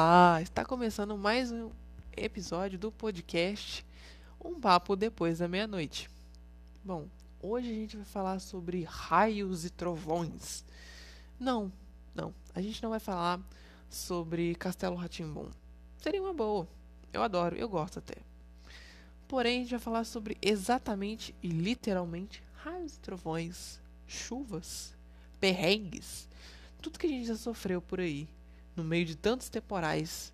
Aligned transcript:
Olá, 0.00 0.40
está 0.40 0.64
começando 0.64 1.18
mais 1.18 1.50
um 1.50 1.72
episódio 2.16 2.78
do 2.78 2.92
podcast 2.92 3.84
Um 4.40 4.54
Papo 4.60 4.94
Depois 4.94 5.40
da 5.40 5.48
Meia-Noite. 5.48 6.08
Bom, 6.84 7.08
hoje 7.42 7.68
a 7.68 7.74
gente 7.74 7.96
vai 7.96 8.06
falar 8.06 8.38
sobre 8.38 8.84
raios 8.84 9.64
e 9.64 9.70
trovões. 9.70 10.64
Não, 11.36 11.72
não, 12.14 12.32
a 12.54 12.62
gente 12.62 12.80
não 12.80 12.90
vai 12.90 13.00
falar 13.00 13.40
sobre 13.90 14.54
Castelo 14.54 14.94
Ratimbum. 14.94 15.50
Seria 15.96 16.22
uma 16.22 16.32
boa, 16.32 16.68
eu 17.12 17.20
adoro, 17.20 17.56
eu 17.56 17.68
gosto 17.68 17.98
até. 17.98 18.18
Porém, 19.26 19.56
a 19.56 19.62
gente 19.62 19.70
vai 19.70 19.80
falar 19.80 20.04
sobre 20.04 20.38
exatamente 20.40 21.34
e 21.42 21.48
literalmente 21.48 22.40
raios 22.62 22.94
e 22.94 23.00
trovões, 23.00 23.80
chuvas, 24.06 24.94
perrengues, 25.40 26.28
tudo 26.80 27.00
que 27.00 27.06
a 27.08 27.10
gente 27.10 27.26
já 27.26 27.36
sofreu 27.36 27.82
por 27.82 27.98
aí 27.98 28.28
no 28.78 28.84
meio 28.84 29.04
de 29.04 29.16
tantos 29.16 29.48
temporais 29.48 30.32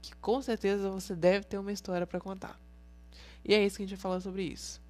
que 0.00 0.14
com 0.16 0.40
certeza 0.40 0.90
você 0.90 1.14
deve 1.14 1.44
ter 1.44 1.58
uma 1.58 1.72
história 1.72 2.06
para 2.06 2.20
contar. 2.20 2.58
E 3.44 3.52
é 3.52 3.64
isso 3.64 3.76
que 3.76 3.82
a 3.82 3.86
gente 3.86 3.96
vai 3.96 4.02
falar 4.02 4.20
sobre 4.20 4.44
isso. 4.44 4.80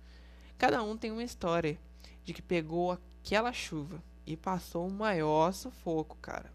Cada 0.58 0.82
um 0.82 0.96
tem 0.96 1.10
uma 1.10 1.22
história 1.22 1.78
de 2.24 2.34
que 2.34 2.42
pegou 2.42 2.92
aquela 2.92 3.52
chuva 3.52 4.02
e 4.26 4.36
passou 4.36 4.86
um 4.86 4.90
maior 4.90 5.52
sufoco, 5.52 6.16
cara. 6.18 6.52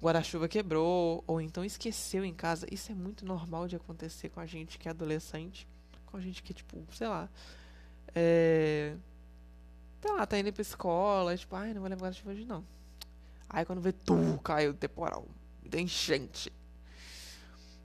O 0.00 0.04
guarda-chuva 0.04 0.48
quebrou, 0.48 1.22
ou 1.26 1.40
então 1.40 1.64
esqueceu 1.64 2.24
em 2.24 2.34
casa. 2.34 2.66
Isso 2.72 2.90
é 2.90 2.94
muito 2.94 3.24
normal 3.24 3.68
de 3.68 3.76
acontecer 3.76 4.30
com 4.30 4.40
a 4.40 4.46
gente 4.46 4.76
que 4.76 4.88
é 4.88 4.90
adolescente, 4.90 5.68
com 6.06 6.16
a 6.16 6.20
gente 6.20 6.42
que, 6.42 6.52
tipo, 6.52 6.84
sei 6.92 7.06
lá, 7.06 7.28
é. 8.12 8.96
Sei 10.00 10.10
lá, 10.12 10.26
tá 10.26 10.36
indo 10.36 10.52
pra 10.52 10.62
escola, 10.62 11.36
tipo, 11.36 11.54
ai, 11.54 11.72
não 11.72 11.80
vou 11.80 11.88
levar 11.88 12.06
guarda-chuva 12.06 12.32
hoje 12.32 12.44
não. 12.44 12.64
Aí 13.52 13.64
quando 13.66 13.82
vê, 13.82 13.92
tu, 13.92 14.40
caiu 14.42 14.70
o 14.70 14.74
temporal. 14.74 15.28
Da 15.62 15.78
enchente. 15.78 16.50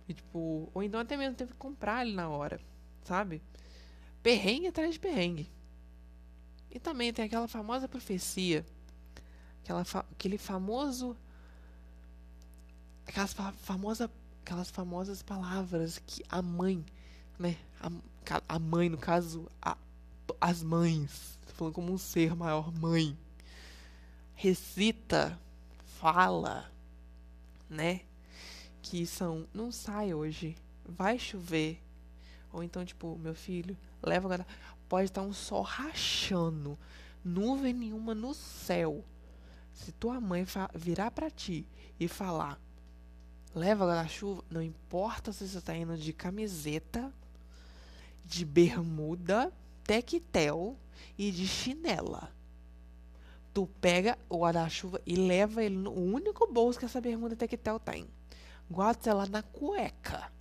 E 0.08 0.14
tipo, 0.14 0.70
ou 0.74 0.82
então 0.82 1.00
até 1.00 1.18
mesmo 1.18 1.36
teve 1.36 1.52
que 1.52 1.58
comprar 1.58 2.06
ele 2.06 2.16
na 2.16 2.30
hora, 2.30 2.60
sabe? 3.04 3.42
Perrengue 4.24 4.68
atrás 4.68 4.94
de 4.94 5.00
perrengue. 5.00 5.52
E 6.72 6.80
também 6.80 7.12
tem 7.12 7.26
aquela 7.26 7.48
famosa 7.48 7.88
profecia, 7.88 8.66
aquela 9.64 9.84
fa 9.84 10.06
aquele 10.12 10.38
famoso 10.38 11.18
aquelas 13.06 13.34
fa 13.34 13.52
famosa 13.52 14.10
aquelas 14.44 14.70
famosas 14.70 15.22
palavras 15.22 16.02
que 16.06 16.24
a 16.30 16.42
mãe, 16.42 16.86
né, 17.38 17.58
a, 17.82 17.92
a 18.48 18.60
mãe 18.60 18.88
no 18.88 18.98
caso, 18.98 19.50
a, 19.62 19.78
as 20.40 20.64
mães, 20.64 21.38
falando 21.54 21.74
como 21.74 21.92
um 21.92 21.98
ser 21.98 22.34
maior, 22.34 22.72
mãe, 22.72 23.18
recita 24.34 25.38
fala, 26.00 26.72
né? 27.70 28.02
Que 28.82 29.06
são, 29.06 29.48
não 29.54 29.72
sai 29.72 30.14
hoje, 30.14 30.56
vai 30.86 31.18
chover. 31.18 31.82
Ou 32.54 32.64
então, 32.64 32.86
tipo, 32.86 33.18
meu 33.18 33.34
filho, 33.34 33.76
leva 34.02 34.28
agora. 34.28 34.48
Pode 34.88 35.06
estar 35.06 35.22
um 35.22 35.34
sol 35.34 35.64
rachando, 35.64 36.78
nuvem 37.24 37.74
nenhuma 37.74 38.16
no 38.16 38.34
céu. 38.34 39.04
Se 39.74 39.92
tua 39.92 40.22
mãe 40.22 40.46
virar 40.74 41.12
para 41.12 41.30
ti 41.30 41.68
e 42.00 42.08
falar, 42.08 42.60
leva 43.54 43.86
guarda-chuva, 43.86 44.44
não 44.50 44.62
importa 44.62 45.34
se 45.34 45.48
você 45.48 45.60
tá 45.60 45.76
indo 45.76 45.98
de 45.98 46.14
camiseta, 46.14 47.12
de 48.24 48.46
bermuda, 48.46 49.52
tequetel 49.84 50.78
e 51.18 51.32
de 51.32 51.46
chinela 51.46 52.37
tu 53.58 53.66
pega 53.82 54.16
o 54.30 54.38
guarda-chuva 54.38 55.02
e 55.04 55.16
leva 55.16 55.64
ele 55.64 55.76
no 55.76 55.92
único 55.92 56.46
bolso 56.46 56.78
que 56.78 56.86
essa 56.86 57.02
bermuda 57.02 57.36
Tectel 57.36 57.80
tem. 57.80 58.08
Guarda 58.70 59.10
ela 59.10 59.26
na 59.26 59.42
cueca. 59.42 60.32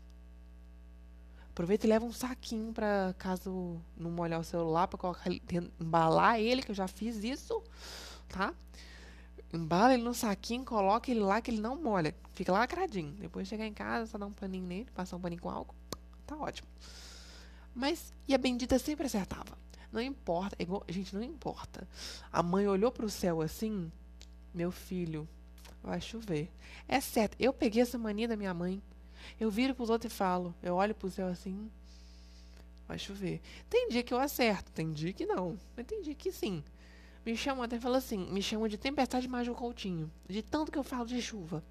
Aproveita 1.48 1.86
e 1.86 1.88
leva 1.88 2.04
um 2.04 2.12
saquinho 2.12 2.74
para 2.74 3.14
caso 3.16 3.80
não 3.96 4.10
molhar 4.10 4.38
o 4.38 4.44
celular, 4.44 4.86
para 4.86 4.98
colocar 4.98 5.30
embalar 5.80 6.38
ele, 6.38 6.60
que 6.62 6.70
eu 6.70 6.74
já 6.74 6.86
fiz 6.86 7.24
isso, 7.24 7.62
tá? 8.28 8.52
Embala 9.50 9.94
ele 9.94 10.02
no 10.02 10.12
saquinho, 10.12 10.66
coloca 10.66 11.10
ele 11.10 11.20
lá 11.20 11.40
que 11.40 11.50
ele 11.50 11.60
não 11.62 11.74
molha. 11.74 12.14
Fica 12.34 12.52
lacradinho. 12.52 13.12
Depois 13.12 13.48
chegar 13.48 13.64
em 13.64 13.72
casa, 13.72 14.10
só 14.10 14.18
dá 14.18 14.26
um 14.26 14.32
paninho 14.32 14.66
nele, 14.66 14.90
passar 14.94 15.16
um 15.16 15.20
paninho 15.20 15.40
com 15.40 15.48
álcool, 15.48 15.74
tá 16.26 16.36
ótimo. 16.36 16.68
Mas, 17.74 18.12
e 18.28 18.34
a 18.34 18.38
bendita 18.38 18.78
sempre 18.78 19.06
acertava. 19.06 19.56
Não 19.92 20.00
importa, 20.00 20.56
igual, 20.58 20.84
gente, 20.88 21.14
não 21.14 21.22
importa. 21.22 21.86
A 22.32 22.42
mãe 22.42 22.66
olhou 22.66 22.90
para 22.90 23.06
o 23.06 23.10
céu 23.10 23.40
assim, 23.40 23.90
meu 24.52 24.70
filho, 24.70 25.28
vai 25.82 26.00
chover. 26.00 26.50
É 26.88 27.00
certo, 27.00 27.36
eu 27.38 27.52
peguei 27.52 27.82
essa 27.82 27.98
mania 27.98 28.28
da 28.28 28.36
minha 28.36 28.52
mãe. 28.52 28.82
Eu 29.40 29.50
viro 29.50 29.74
para 29.74 29.82
os 29.84 29.90
outros 29.90 30.12
e 30.12 30.16
falo, 30.16 30.54
eu 30.62 30.74
olho 30.74 30.94
para 30.94 31.06
o 31.06 31.10
céu 31.10 31.26
assim, 31.28 31.70
vai 32.86 32.98
chover. 32.98 33.40
Tem 33.68 33.88
dia 33.88 34.02
que 34.02 34.12
eu 34.12 34.18
acerto, 34.18 34.70
tem 34.72 34.92
dia 34.92 35.12
que 35.12 35.26
não, 35.26 35.58
mas 35.76 35.86
tem 35.86 36.02
dia 36.02 36.14
que 36.14 36.30
sim. 36.30 36.62
Me 37.24 37.36
chamam 37.36 37.64
até 37.64 37.80
fala 37.80 37.98
assim, 37.98 38.30
me 38.30 38.40
chamam 38.40 38.68
de 38.68 38.78
tempestade 38.78 39.26
Maju 39.26 39.54
Coutinho, 39.54 40.10
de 40.28 40.42
tanto 40.42 40.70
que 40.70 40.78
eu 40.78 40.84
falo 40.84 41.06
de 41.06 41.20
chuva. 41.20 41.62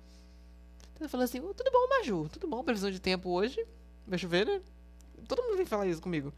Então 0.93 1.05
eu 1.05 1.09
falo 1.09 1.23
assim, 1.23 1.39
tudo 1.39 1.71
bom, 1.71 1.87
Maju, 1.89 2.29
tudo 2.29 2.47
bom, 2.47 2.63
previsão 2.63 2.91
de 2.91 2.99
tempo 2.99 3.29
hoje, 3.29 3.65
vai 4.05 4.17
chover, 4.17 4.45
né? 4.45 4.61
Todo 5.27 5.41
mundo 5.41 5.57
vem 5.57 5.65
falar 5.65 5.87
isso 5.87 6.01
comigo. 6.01 6.33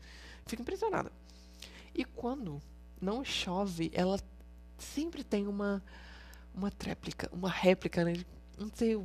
Fico 0.46 0.62
impressionada. 0.62 1.12
E 1.98 2.06
quando 2.06 2.62
não 3.02 3.26
chove, 3.26 3.92
ela 3.94 4.20
sempre 4.78 5.24
tem 5.24 5.48
uma 5.48 5.84
uma 6.54 6.72
tréplica, 6.72 7.30
uma 7.32 7.50
réplica, 7.50 8.04
né? 8.04 8.14
Não 8.58 8.72
sei 8.74 9.04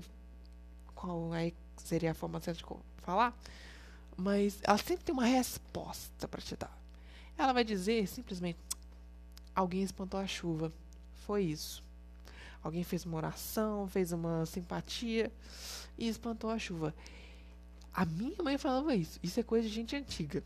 qual 0.94 1.32
aí 1.32 1.54
seria 1.76 2.12
a 2.12 2.14
forma 2.14 2.41
certa 2.41 2.62
de 2.62 2.80
falar, 3.03 3.36
mas 4.16 4.58
ela 4.62 4.78
sempre 4.78 5.04
tem 5.04 5.12
uma 5.12 5.26
resposta 5.26 6.26
para 6.26 6.41
te 6.41 6.56
dar. 6.56 6.76
Ela 7.36 7.53
vai 7.53 7.64
dizer 7.64 8.06
simplesmente: 8.06 8.58
alguém 9.54 9.82
espantou 9.82 10.19
a 10.19 10.26
chuva. 10.26 10.72
Foi 11.26 11.44
isso. 11.44 11.84
Alguém 12.62 12.84
fez 12.84 13.04
uma 13.04 13.16
oração, 13.16 13.86
fez 13.88 14.12
uma 14.12 14.47
simpatia 14.47 15.30
e 15.98 16.09
espantou 16.09 16.50
a 16.50 16.59
chuva. 16.59 16.94
A 17.92 18.04
minha 18.04 18.42
mãe 18.42 18.56
falava 18.56 18.94
isso. 18.94 19.19
Isso 19.22 19.38
é 19.38 19.42
coisa 19.42 19.69
de 19.69 19.74
gente 19.74 19.94
antiga. 19.94 20.42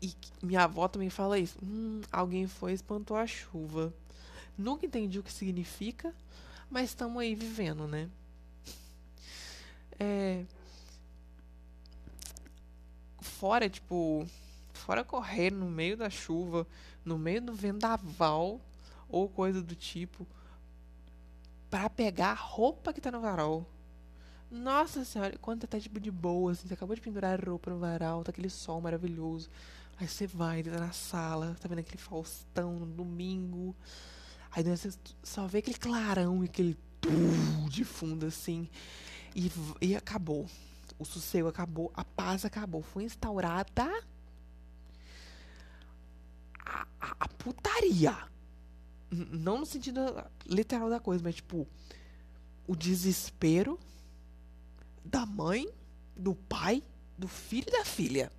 E 0.00 0.08
minha 0.42 0.64
avó 0.64 0.88
também 0.88 1.08
fala 1.08 1.38
isso. 1.38 1.56
Hum, 1.62 2.00
alguém 2.10 2.46
foi 2.46 2.72
e 2.72 2.74
espantou 2.74 3.16
a 3.16 3.26
chuva. 3.26 3.94
Nunca 4.58 4.84
entendi 4.84 5.18
o 5.18 5.22
que 5.22 5.32
significa, 5.32 6.12
mas 6.68 6.90
estamos 6.90 7.22
aí 7.22 7.34
vivendo, 7.34 7.86
né? 7.86 8.08
É... 9.98 10.44
Fora, 13.20 13.68
tipo, 13.70 14.26
fora 14.72 15.04
correr 15.04 15.52
no 15.52 15.66
meio 15.66 15.96
da 15.96 16.10
chuva, 16.10 16.66
no 17.04 17.16
meio 17.16 17.40
do 17.40 17.54
vendaval 17.54 18.60
ou 19.08 19.28
coisa 19.28 19.62
do 19.62 19.74
tipo, 19.76 20.26
para 21.70 21.88
pegar 21.88 22.30
a 22.30 22.34
roupa 22.34 22.92
que 22.92 23.00
tá 23.00 23.10
no 23.10 23.20
varal. 23.20 23.64
Nossa 24.50 25.04
senhora, 25.04 25.36
quando 25.40 25.66
tá 25.66 25.80
tipo 25.80 25.98
de 25.98 26.10
boa, 26.10 26.52
assim, 26.52 26.68
você 26.68 26.74
acabou 26.74 26.94
de 26.94 27.00
pendurar 27.00 27.40
a 27.40 27.50
roupa 27.50 27.70
no 27.70 27.78
varal, 27.78 28.22
tá 28.22 28.30
aquele 28.30 28.50
sol 28.50 28.80
maravilhoso. 28.80 29.48
Aí 29.98 30.08
você 30.08 30.26
vai, 30.26 30.62
tá 30.62 30.78
na 30.78 30.92
sala, 30.92 31.56
tá 31.60 31.68
vendo 31.68 31.80
aquele 31.80 31.98
Faustão 31.98 32.78
no 32.80 32.86
domingo. 32.86 33.74
Aí 34.50 34.62
você 34.62 34.90
só 35.22 35.46
vê 35.46 35.58
aquele 35.58 35.78
clarão 35.78 36.42
e 36.42 36.46
aquele 36.46 36.76
de 37.68 37.84
fundo 37.84 38.26
assim. 38.26 38.68
E, 39.34 39.50
e 39.80 39.96
acabou. 39.96 40.46
O 40.98 41.04
sossego 41.04 41.48
acabou, 41.48 41.90
a 41.94 42.04
paz 42.04 42.44
acabou. 42.44 42.82
Foi 42.82 43.04
instaurada 43.04 43.84
a, 46.64 46.86
a, 47.00 47.16
a 47.20 47.28
putaria. 47.28 48.16
Não 49.10 49.58
no 49.58 49.66
sentido 49.66 50.00
literal 50.46 50.88
da 50.88 51.00
coisa, 51.00 51.22
mas 51.22 51.36
tipo, 51.36 51.66
o 52.66 52.74
desespero 52.74 53.78
da 55.04 55.26
mãe, 55.26 55.68
do 56.16 56.34
pai, 56.34 56.82
do 57.18 57.28
filho 57.28 57.66
e 57.68 57.72
da 57.72 57.84
filha. 57.84 58.32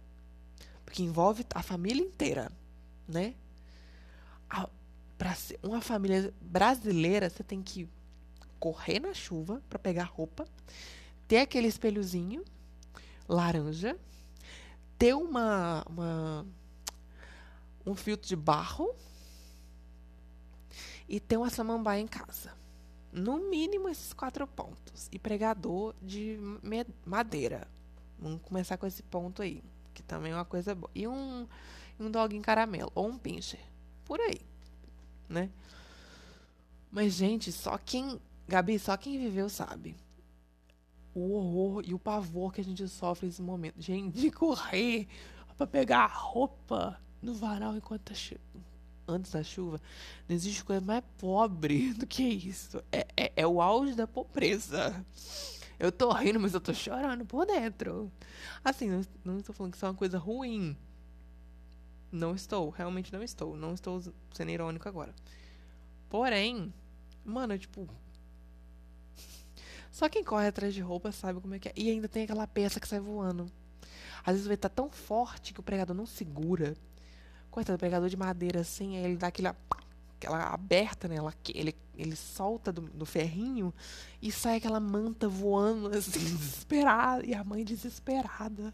Porque 0.94 1.01
envolve 1.01 1.44
a 1.56 1.63
família 1.63 2.04
inteira, 2.04 2.51
né? 3.07 3.34
Para 5.18 5.34
ser 5.34 5.60
uma 5.63 5.81
família 5.81 6.31
brasileira, 6.40 7.31
você 7.31 7.42
tem 7.42 7.63
que 7.63 7.90
correr 8.60 9.00
na 9.00 9.12
chuva 9.12 9.60
para 9.68 9.80
pegar 9.80 10.04
roupa, 10.04 10.48
ter 11.28 11.38
aquele 11.40 11.66
espelhozinho 11.66 12.45
laranja, 13.28 13.98
ter 14.95 15.16
uma, 15.16 15.84
uma 15.90 16.45
um 17.84 17.96
filtro 17.96 18.28
de 18.28 18.36
barro 18.36 18.94
e 21.10 21.19
ter 21.19 21.38
uma 21.38 21.50
samambaia 21.50 22.01
em 22.01 22.07
casa 22.07 22.54
no 23.12 23.50
mínimo 23.50 23.89
esses 23.89 24.13
quatro 24.13 24.46
pontos. 24.46 25.10
E 25.12 25.18
pregador 25.18 25.96
de 26.04 26.38
madeira. 27.04 27.68
Vamos 28.19 28.44
começar 28.44 28.78
com 28.78 28.86
esse 28.86 29.01
ponto 29.01 29.42
aí, 29.42 29.63
que 29.94 30.04
também 30.04 30.31
é 30.31 30.36
uma 30.36 30.45
coisa 30.45 30.75
boa. 30.75 30.92
E 30.94 31.07
um, 31.07 31.48
um 32.00 32.12
dog 32.12 32.36
em 32.36 32.42
caramelo, 32.42 32.92
ou 32.95 33.07
um 33.07 33.18
pincher. 33.18 33.60
Por 34.06 34.19
aí, 34.19 34.42
né? 35.30 35.50
Mas, 36.92 37.13
gente, 37.13 37.51
só 37.51 37.78
quem. 37.78 38.19
Gabi, 38.48 38.78
só 38.78 38.95
quem 38.98 39.18
viveu 39.18 39.50
sabe. 39.50 39.95
o 41.16 41.34
horror 41.34 41.84
e 41.86 41.94
o 41.94 42.00
pavor 42.00 42.54
que 42.54 42.62
a 42.62 42.63
gente 42.63 42.88
sofre 42.88 43.28
nesse 43.28 43.42
momento. 43.42 43.81
Gente, 43.81 44.19
de 44.19 44.30
correr 44.30 45.07
para 45.57 45.68
pegar 45.68 46.06
a 46.06 46.07
roupa 46.07 47.00
no 47.22 47.34
varal 47.34 47.75
enquanto 47.75 48.01
tá 48.04 48.16
antes 49.07 49.31
da 49.31 49.44
chuva. 49.44 49.81
Não 50.28 50.36
existe 50.36 50.63
coisa 50.63 50.81
mais 50.86 51.04
pobre 51.18 51.94
do 51.96 52.06
que 52.06 52.24
isso. 52.24 52.84
É, 52.92 53.07
é, 53.16 53.31
é 53.36 53.48
o 53.48 53.62
auge 53.62 53.96
da 53.96 54.07
pobreza. 54.07 55.06
Eu 55.83 55.91
tô 55.91 56.13
rindo, 56.13 56.39
mas 56.39 56.53
eu 56.53 56.62
tô 56.62 56.74
chorando 56.74 57.25
por 57.25 57.45
dentro. 57.45 58.09
Assim, 58.63 58.89
não, 59.25 59.38
estou 59.38 59.53
falando 59.53 59.74
que 59.74 59.77
isso 59.77 59.85
é 59.85 59.89
uma 59.89 59.94
coisa 59.94 60.18
ruim. 60.18 60.77
Não 62.09 62.33
estou, 62.33 62.69
realmente 62.69 63.12
não 63.12 63.21
estou. 63.21 63.57
Não 63.57 63.74
estou 63.74 64.01
sendo 64.33 64.50
irônico 64.50 64.88
agora. 64.88 65.13
Porém, 66.09 66.74
mano, 67.25 67.57
tipo, 67.57 67.85
só 69.91 70.07
quem 70.07 70.24
corre 70.24 70.47
atrás 70.47 70.74
de 70.74 70.80
roupa 70.80 71.12
sabe 71.12 71.41
como 71.41 71.53
é 71.56 71.59
que 71.59 71.68
é. 71.68 71.74
E 71.75 71.89
ainda 71.89 72.07
tem 72.07 72.24
aquela 72.24 72.47
peça 72.47 72.79
que 72.79 72.88
sai 72.88 73.01
voando. 73.01 73.51
Às 74.25 74.36
vezes 74.36 74.47
vai 74.47 74.56
tá 74.56 74.69
tão 74.69 74.89
forte 74.89 75.53
que 75.53 75.59
o 75.59 75.63
pregador 75.63 75.94
não 75.94 76.06
segura. 76.06 76.77
Coitado, 77.51 77.75
o 77.75 77.79
pregador 77.79 78.07
de 78.07 78.15
madeira 78.15 78.62
assim, 78.62 78.95
aí 78.95 79.03
ele 79.03 79.18
dá 79.18 79.27
aquela, 79.27 79.53
aquela 80.24 80.54
aberta, 80.54 81.08
né? 81.08 81.18
ele, 81.54 81.75
ele 81.96 82.16
solta 82.16 82.72
do, 82.72 82.81
do 82.81 83.06
ferrinho 83.06 83.74
e 84.22 84.31
sai 84.31 84.58
aquela 84.58 84.80
manta 84.80 85.28
voando 85.28 85.90
assim, 85.96 86.20
desesperada. 86.20 87.25
E 87.25 87.34
a 87.34 87.44
mãe 87.44 87.64
desesperada. 87.64 88.74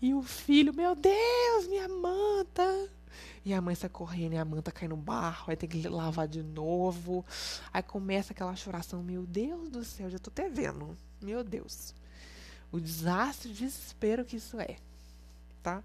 E 0.00 0.14
o 0.14 0.22
filho, 0.22 0.74
meu 0.74 0.94
Deus, 0.94 1.66
minha 1.68 1.88
manta! 1.88 2.90
E 3.44 3.54
a 3.54 3.60
mãe 3.60 3.74
sai 3.74 3.88
correndo 3.88 4.34
e 4.34 4.38
a 4.38 4.44
manta 4.44 4.72
cai 4.72 4.88
no 4.88 4.96
barro, 4.96 5.46
aí 5.48 5.56
tem 5.56 5.68
que 5.68 5.86
lavar 5.88 6.26
de 6.26 6.42
novo. 6.42 7.24
Aí 7.72 7.82
começa 7.82 8.32
aquela 8.32 8.54
choração, 8.56 9.02
meu 9.02 9.24
Deus 9.24 9.70
do 9.70 9.84
céu, 9.84 10.10
já 10.10 10.18
tô 10.18 10.30
até 10.30 10.48
vendo. 10.48 10.96
Meu 11.22 11.44
Deus. 11.44 11.94
O 12.72 12.80
desastre, 12.80 13.50
o 13.50 13.54
desespero 13.54 14.24
que 14.24 14.36
isso 14.36 14.58
é. 14.58 14.76
Tá? 15.62 15.82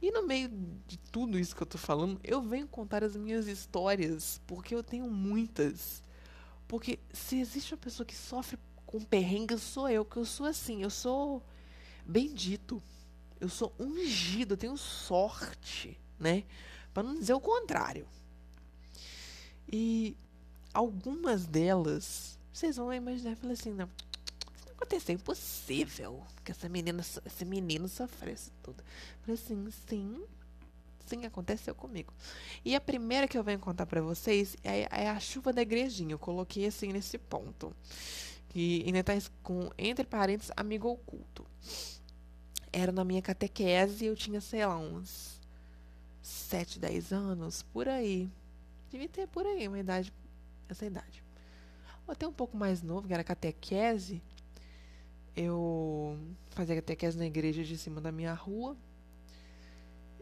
E 0.00 0.10
no 0.10 0.26
meio 0.26 0.48
de 0.86 0.96
tudo 0.96 1.38
isso 1.38 1.56
que 1.56 1.62
eu 1.62 1.66
tô 1.66 1.78
falando, 1.78 2.20
eu 2.22 2.40
venho 2.40 2.68
contar 2.68 3.02
as 3.02 3.16
minhas 3.16 3.46
histórias, 3.46 4.40
porque 4.46 4.74
eu 4.74 4.82
tenho 4.82 5.10
muitas. 5.10 6.02
Porque 6.66 6.98
se 7.12 7.40
existe 7.40 7.74
uma 7.74 7.80
pessoa 7.80 8.06
que 8.06 8.14
sofre 8.14 8.58
com 8.86 9.00
perrengue, 9.00 9.58
sou 9.58 9.88
eu, 9.88 10.04
que 10.04 10.16
eu 10.16 10.24
sou 10.24 10.46
assim, 10.46 10.82
eu 10.82 10.90
sou 10.90 11.42
bendito. 12.06 12.82
Eu 13.40 13.48
sou 13.48 13.72
ungido, 13.78 14.54
eu 14.54 14.58
tenho 14.58 14.76
sorte, 14.76 15.98
né? 16.18 16.44
para 16.98 17.06
não 17.06 17.14
dizer 17.14 17.32
o 17.32 17.40
contrário. 17.40 18.08
E 19.70 20.16
algumas 20.74 21.46
delas, 21.46 22.36
vocês 22.52 22.76
vão 22.76 22.92
imaginar 22.92 23.32
e 23.32 23.36
falar 23.36 23.52
assim, 23.52 23.72
não, 23.72 23.88
aconteceu, 24.78 25.14
impossível 25.14 26.24
que 26.44 26.52
essa 26.52 26.68
menina, 26.68 27.04
esse 27.26 27.44
menino 27.44 27.88
sofresse 27.88 28.52
tudo. 28.62 28.82
Falei 29.20 29.34
assim, 29.34 29.70
sim, 29.88 30.24
sim, 31.06 31.26
aconteceu 31.26 31.74
comigo. 31.74 32.12
E 32.64 32.76
a 32.76 32.80
primeira 32.80 33.26
que 33.26 33.36
eu 33.36 33.42
venho 33.42 33.58
contar 33.58 33.86
para 33.86 34.00
vocês 34.00 34.56
é, 34.62 34.82
é, 34.82 35.10
a 35.10 35.18
chuva 35.18 35.52
da 35.52 35.62
igrejinha. 35.62 36.14
Eu 36.14 36.18
coloquei 36.18 36.66
assim 36.66 36.92
nesse 36.92 37.18
ponto. 37.18 37.74
Que 38.50 38.82
ainda 38.86 39.04
tá 39.04 39.12
com, 39.42 39.70
entre 39.76 40.06
parênteses, 40.06 40.52
amigo 40.56 40.88
oculto. 40.88 41.44
Era 42.72 42.92
na 42.92 43.04
minha 43.04 43.20
catequese, 43.20 44.06
eu 44.06 44.14
tinha, 44.16 44.40
sei 44.40 44.64
lá, 44.64 44.78
uns 44.78 45.40
7, 46.22 46.78
10 46.78 47.12
anos, 47.12 47.62
por 47.62 47.88
aí. 47.88 48.30
Devia 48.90 49.08
ter 49.08 49.26
por 49.26 49.44
aí 49.44 49.66
uma 49.66 49.78
idade, 49.78 50.12
essa 50.68 50.86
idade. 50.86 51.22
Ou 52.06 52.12
até 52.12 52.26
um 52.26 52.32
pouco 52.32 52.56
mais 52.56 52.82
novo, 52.82 53.06
que 53.06 53.12
era 53.12 53.24
catequese. 53.24 54.22
Eu 55.40 56.18
fazia 56.50 56.74
catequese 56.76 57.16
na 57.16 57.26
igreja 57.26 57.62
de 57.62 57.76
cima 57.78 58.00
da 58.00 58.10
minha 58.10 58.34
rua. 58.34 58.76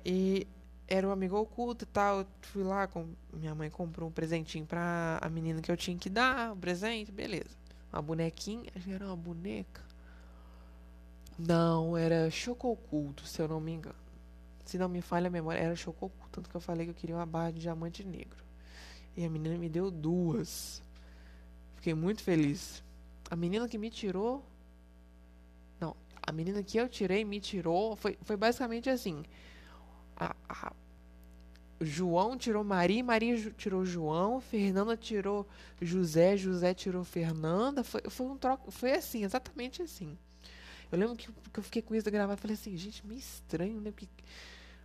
E 0.04 0.46
era 0.86 1.08
um 1.08 1.10
amigo 1.10 1.36
oculto 1.36 1.84
e 1.84 1.86
tal. 1.86 2.20
Eu 2.20 2.26
fui 2.42 2.62
lá, 2.62 2.86
com, 2.86 3.08
minha 3.32 3.54
mãe 3.54 3.70
comprou 3.70 4.08
um 4.08 4.12
presentinho 4.12 4.66
pra 4.66 5.18
a 5.22 5.28
menina 5.28 5.62
que 5.62 5.70
eu 5.72 5.76
tinha 5.76 5.96
que 5.96 6.10
dar, 6.10 6.52
um 6.52 6.58
presente, 6.58 7.10
beleza. 7.10 7.56
Uma 7.92 8.02
bonequinha, 8.02 8.70
era 8.88 9.06
uma 9.06 9.16
boneca. 9.16 9.82
Não, 11.38 11.96
era 11.96 12.30
choco 12.30 12.70
oculto, 12.70 13.26
se 13.26 13.40
eu 13.40 13.48
não 13.48 13.60
me 13.60 13.72
engano 13.72 14.06
se 14.66 14.76
não 14.76 14.88
me 14.88 15.00
falha 15.00 15.28
a 15.28 15.30
memória, 15.30 15.60
era 15.60 15.76
Chococu. 15.76 16.28
Tanto 16.30 16.50
que 16.50 16.56
eu 16.56 16.60
falei 16.60 16.84
que 16.84 16.90
eu 16.90 16.94
queria 16.94 17.14
uma 17.14 17.24
barra 17.24 17.52
de 17.52 17.60
diamante 17.60 18.04
negro. 18.04 18.44
E 19.16 19.24
a 19.24 19.30
menina 19.30 19.56
me 19.56 19.68
deu 19.68 19.90
duas. 19.90 20.82
Fiquei 21.76 21.94
muito 21.94 22.22
feliz. 22.22 22.82
A 23.30 23.36
menina 23.36 23.68
que 23.68 23.78
me 23.78 23.88
tirou. 23.88 24.44
A 26.26 26.32
menina 26.32 26.62
que 26.62 26.76
eu 26.76 26.88
tirei 26.88 27.25
me 27.25 27.40
tirou. 27.40 27.94
Foi, 27.96 28.19
foi 28.23 28.37
basicamente 28.37 28.90
assim. 28.90 29.25
A, 30.17 30.34
a, 30.49 30.73
João 31.81 32.37
tirou 32.37 32.64
Maria, 32.64 33.05
Maria 33.05 33.50
tirou 33.52 33.84
João, 33.84 34.40
Fernanda 34.40 34.96
tirou 34.96 35.46
José, 35.81 36.37
José 36.37 36.75
tirou 36.75 37.05
Fernanda. 37.05 37.84
Foi, 37.84 38.02
foi 38.08 38.26
um 38.26 38.37
troco. 38.37 38.70
Foi 38.70 38.93
assim, 38.93 39.25
exatamente 39.25 39.82
assim. 39.82 40.19
Eu 40.90 40.99
lembro 40.99 41.17
que, 41.17 41.28
que 41.52 41.58
eu 41.58 41.62
fiquei 41.62 41.82
com 41.82 41.94
isso 41.94 42.11
gravado. 42.11 42.40
Falei 42.40 42.55
assim, 42.55 42.76
gente, 42.76 43.06
meio 43.06 43.19
estranho, 43.19 43.81
né? 43.81 43.90
Porque 43.90 44.08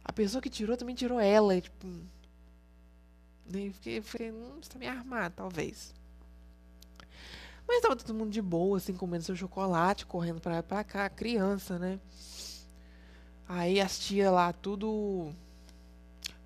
a 0.03 0.11
pessoa 0.11 0.41
que 0.41 0.49
tirou 0.49 0.75
também 0.77 0.95
tirou 0.95 1.19
ela. 1.19 1.55
E, 1.55 1.61
tipo. 1.61 1.87
Eu 3.53 3.73
fiquei, 3.73 4.01
fiquei 4.01 4.31
hum, 4.31 4.59
você 4.61 4.69
tá 4.69 4.79
me 4.79 4.87
armado, 4.87 5.35
talvez. 5.35 5.93
Mas 7.73 7.81
tava 7.81 7.95
todo 7.95 8.13
mundo 8.13 8.31
de 8.31 8.41
boa, 8.41 8.77
assim, 8.77 8.93
comendo 8.93 9.23
seu 9.23 9.35
chocolate, 9.35 10.05
correndo 10.05 10.41
pra 10.41 10.55
lá 10.55 10.63
pra 10.63 10.83
cá, 10.83 11.09
criança, 11.09 11.79
né? 11.79 11.99
Aí 13.47 13.79
as 13.79 13.97
tias 13.97 14.31
lá, 14.31 14.51
tudo 14.51 15.31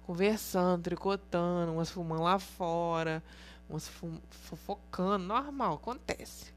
conversando, 0.04 0.84
tricotando, 0.84 1.72
umas 1.72 1.90
fumando 1.90 2.22
lá 2.22 2.38
fora, 2.38 3.24
umas 3.68 3.90
fofocando, 4.30 5.26
normal, 5.26 5.76
acontece. 5.76 6.54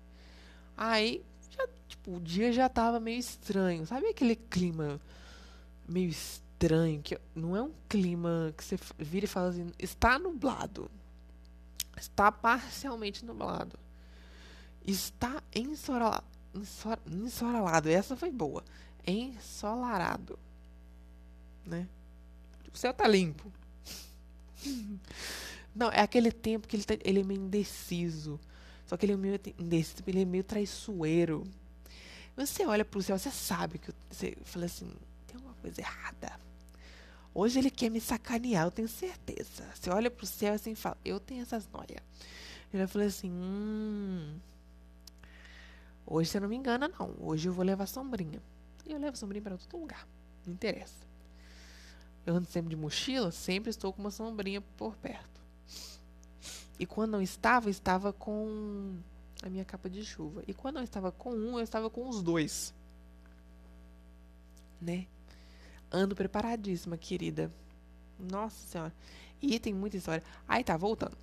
Aí, 0.76 1.24
já, 1.50 1.66
tipo, 1.88 2.16
o 2.16 2.20
dia 2.20 2.52
já 2.52 2.68
tava 2.68 3.00
meio 3.00 3.18
estranho, 3.18 3.86
sabe 3.86 4.08
aquele 4.08 4.36
clima 4.36 5.00
meio 5.88 6.10
estranho? 6.10 6.48
estranho, 6.58 7.00
que 7.00 7.18
não 7.34 7.56
é 7.56 7.62
um 7.62 7.72
clima 7.88 8.52
que 8.56 8.64
você 8.64 8.76
vira 8.98 9.24
e 9.24 9.28
fala 9.28 9.50
assim, 9.50 9.70
está 9.78 10.18
nublado. 10.18 10.90
Está 11.96 12.32
parcialmente 12.32 13.24
nublado. 13.24 13.78
Está. 14.88 15.42
Ensolarado. 15.54 17.88
Essa 17.88 18.16
foi 18.16 18.30
boa. 18.30 18.64
Ensolarado. 19.06 20.38
Né? 21.66 21.86
O 22.72 22.76
céu 22.76 22.94
tá 22.94 23.06
limpo. 23.06 23.52
Não, 25.76 25.90
é 25.90 26.00
aquele 26.00 26.32
tempo 26.32 26.66
que 26.66 26.74
ele, 26.74 26.84
tá, 26.84 26.94
ele 27.04 27.20
é 27.20 27.24
meio 27.24 27.42
indeciso. 27.42 28.40
Só 28.86 28.96
que 28.96 29.04
ele 29.04 29.12
é 29.12 29.16
meio 29.16 29.38
indeciso, 29.58 30.02
ele 30.06 30.22
é 30.22 30.24
meio 30.24 30.42
traiçoeiro. 30.42 31.44
Você 32.34 32.64
olha 32.64 32.84
pro 32.84 33.02
céu, 33.02 33.18
você 33.18 33.30
sabe 33.30 33.78
que 33.78 33.92
você 34.10 34.36
fala 34.44 34.64
assim, 34.64 34.90
tem 35.26 35.36
alguma 35.36 35.54
coisa 35.54 35.80
errada. 35.80 36.40
Hoje 37.34 37.58
ele 37.58 37.70
quer 37.70 37.90
me 37.90 38.00
sacanear, 38.00 38.66
eu 38.66 38.70
tenho 38.70 38.88
certeza. 38.88 39.68
Você 39.74 39.90
olha 39.90 40.10
pro 40.10 40.24
céu 40.24 40.54
assim 40.54 40.72
e 40.72 40.74
fala, 40.74 40.96
eu 41.04 41.20
tenho 41.20 41.42
essas 41.42 41.68
noias. 41.68 42.02
Ele 42.72 42.86
falou 42.86 43.06
assim, 43.06 43.30
hum. 43.30 44.38
Hoje 46.10 46.30
você 46.30 46.40
não 46.40 46.48
me 46.48 46.56
engana, 46.56 46.88
não. 46.88 47.14
Hoje 47.20 47.50
eu 47.50 47.52
vou 47.52 47.62
levar 47.62 47.86
sombrinha. 47.86 48.42
E 48.86 48.92
eu 48.92 48.98
levo 48.98 49.14
sombrinha 49.14 49.42
para 49.42 49.58
todo 49.58 49.78
lugar. 49.78 50.08
Não 50.46 50.54
interessa. 50.54 51.06
Eu 52.24 52.34
ando 52.34 52.46
sempre 52.46 52.70
de 52.70 52.76
mochila, 52.76 53.30
sempre 53.30 53.68
estou 53.68 53.92
com 53.92 54.00
uma 54.00 54.10
sombrinha 54.10 54.62
por 54.78 54.96
perto. 54.96 55.38
E 56.78 56.86
quando 56.86 57.12
não 57.12 57.20
estava, 57.20 57.68
estava 57.68 58.10
com 58.10 58.96
a 59.42 59.50
minha 59.50 59.66
capa 59.66 59.90
de 59.90 60.02
chuva. 60.02 60.42
E 60.46 60.54
quando 60.54 60.76
não 60.76 60.82
estava 60.82 61.12
com 61.12 61.30
um, 61.30 61.58
eu 61.58 61.64
estava 61.64 61.90
com 61.90 62.08
os 62.08 62.22
dois. 62.22 62.72
Né? 64.80 65.06
Ando 65.92 66.14
preparadíssima, 66.14 66.96
querida. 66.96 67.52
Nossa 68.18 68.66
senhora. 68.66 68.94
E 69.42 69.58
tem 69.60 69.74
muita 69.74 69.98
história. 69.98 70.24
Aí 70.46 70.64
tá, 70.64 70.74
voltando. 70.76 71.16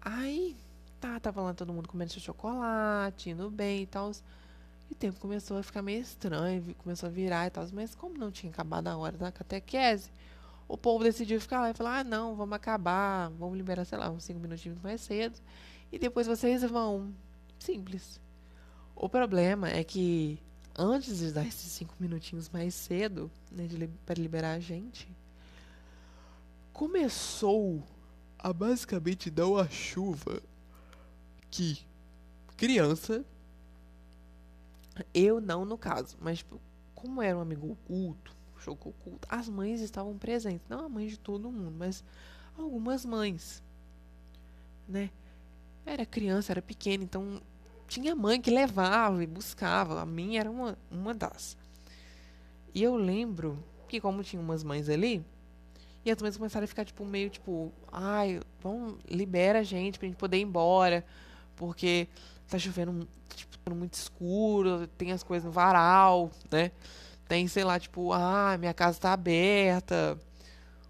Aí, 0.00 0.56
tá, 1.02 1.18
tava 1.18 1.42
lá 1.42 1.52
todo 1.52 1.72
mundo 1.72 1.88
comendo 1.88 2.12
chocolate, 2.12 3.30
indo 3.30 3.50
bem 3.50 3.82
e 3.82 3.86
tal. 3.86 4.12
E 4.88 4.92
o 4.92 4.96
tempo 4.96 5.18
começou 5.18 5.58
a 5.58 5.62
ficar 5.62 5.82
meio 5.82 6.00
estranho, 6.00 6.74
começou 6.78 7.08
a 7.08 7.10
virar 7.10 7.46
e 7.48 7.50
tal. 7.50 7.66
Mas 7.72 7.94
como 7.94 8.16
não 8.16 8.30
tinha 8.30 8.52
acabado 8.52 8.86
a 8.86 8.96
hora 8.96 9.16
da 9.18 9.32
catequese, 9.32 10.10
o 10.68 10.78
povo 10.78 11.02
decidiu 11.02 11.40
ficar 11.40 11.60
lá 11.60 11.70
e 11.70 11.74
falar: 11.74 11.98
ah, 11.98 12.04
não, 12.04 12.36
vamos 12.36 12.54
acabar, 12.54 13.30
vamos 13.30 13.56
liberar, 13.56 13.84
sei 13.84 13.98
lá, 13.98 14.08
uns 14.10 14.22
cinco 14.22 14.38
minutinhos 14.38 14.80
mais 14.80 15.00
cedo. 15.00 15.38
E 15.90 15.98
depois 15.98 16.26
vocês 16.26 16.62
vão. 16.62 17.12
Simples. 17.58 18.20
O 18.94 19.08
problema 19.08 19.68
é 19.68 19.82
que 19.82 20.38
antes 20.78 21.18
de 21.18 21.32
dar 21.32 21.44
esses 21.46 21.72
cinco 21.72 21.94
minutinhos 21.98 22.48
mais 22.48 22.74
cedo, 22.74 23.30
né, 23.50 23.68
para 24.06 24.20
liberar 24.20 24.52
a 24.52 24.60
gente, 24.60 25.08
começou 26.72 27.82
a 28.38 28.52
basicamente 28.52 29.30
dar 29.30 29.46
uma 29.46 29.68
chuva 29.68 30.42
que 31.52 31.86
criança 32.56 33.24
Eu 35.14 35.40
não, 35.40 35.64
no 35.64 35.78
caso, 35.78 36.16
mas 36.20 36.38
tipo, 36.38 36.60
como 36.94 37.22
era 37.22 37.36
um 37.36 37.40
amigo 37.40 37.72
oculto, 37.72 38.34
oculto, 38.66 39.26
as 39.28 39.48
mães 39.48 39.80
estavam 39.80 40.16
presentes. 40.16 40.66
Não 40.68 40.86
a 40.86 40.88
mãe 40.88 41.06
de 41.06 41.18
todo 41.18 41.50
mundo, 41.50 41.74
mas 41.78 42.04
algumas 42.56 43.04
mães, 43.04 43.62
né? 44.88 45.10
Era 45.84 46.06
criança, 46.06 46.52
era 46.52 46.62
pequena, 46.62 47.02
então 47.02 47.42
tinha 47.88 48.14
mãe 48.14 48.40
que 48.40 48.50
levava 48.50 49.22
e 49.22 49.26
buscava. 49.26 50.00
A 50.00 50.06
minha 50.06 50.40
era 50.40 50.50
uma, 50.50 50.78
uma 50.90 51.12
das. 51.12 51.56
E 52.74 52.82
eu 52.82 52.96
lembro 52.96 53.62
que 53.88 54.00
como 54.00 54.22
tinha 54.22 54.40
umas 54.40 54.62
mães 54.62 54.88
ali, 54.88 55.24
e 56.04 56.10
as 56.10 56.20
mães 56.22 56.36
começaram 56.36 56.64
a 56.64 56.68
ficar, 56.68 56.84
tipo, 56.84 57.04
meio, 57.04 57.30
tipo, 57.30 57.72
ai, 57.90 58.40
vamos, 58.60 58.98
libera 59.08 59.60
a 59.60 59.62
gente 59.62 59.98
pra 59.98 60.08
gente 60.08 60.16
poder 60.16 60.38
ir 60.38 60.42
embora, 60.42 61.04
porque 61.62 62.08
tá 62.48 62.58
chovendo, 62.58 63.06
tipo, 63.36 63.72
muito 63.72 63.94
escuro, 63.94 64.88
tem 64.98 65.12
as 65.12 65.22
coisas 65.22 65.44
no 65.46 65.52
varal, 65.52 66.28
né? 66.50 66.72
Tem, 67.28 67.46
sei 67.46 67.62
lá, 67.62 67.78
tipo, 67.78 68.12
ah, 68.12 68.56
minha 68.58 68.74
casa 68.74 68.98
tá 68.98 69.12
aberta, 69.12 70.18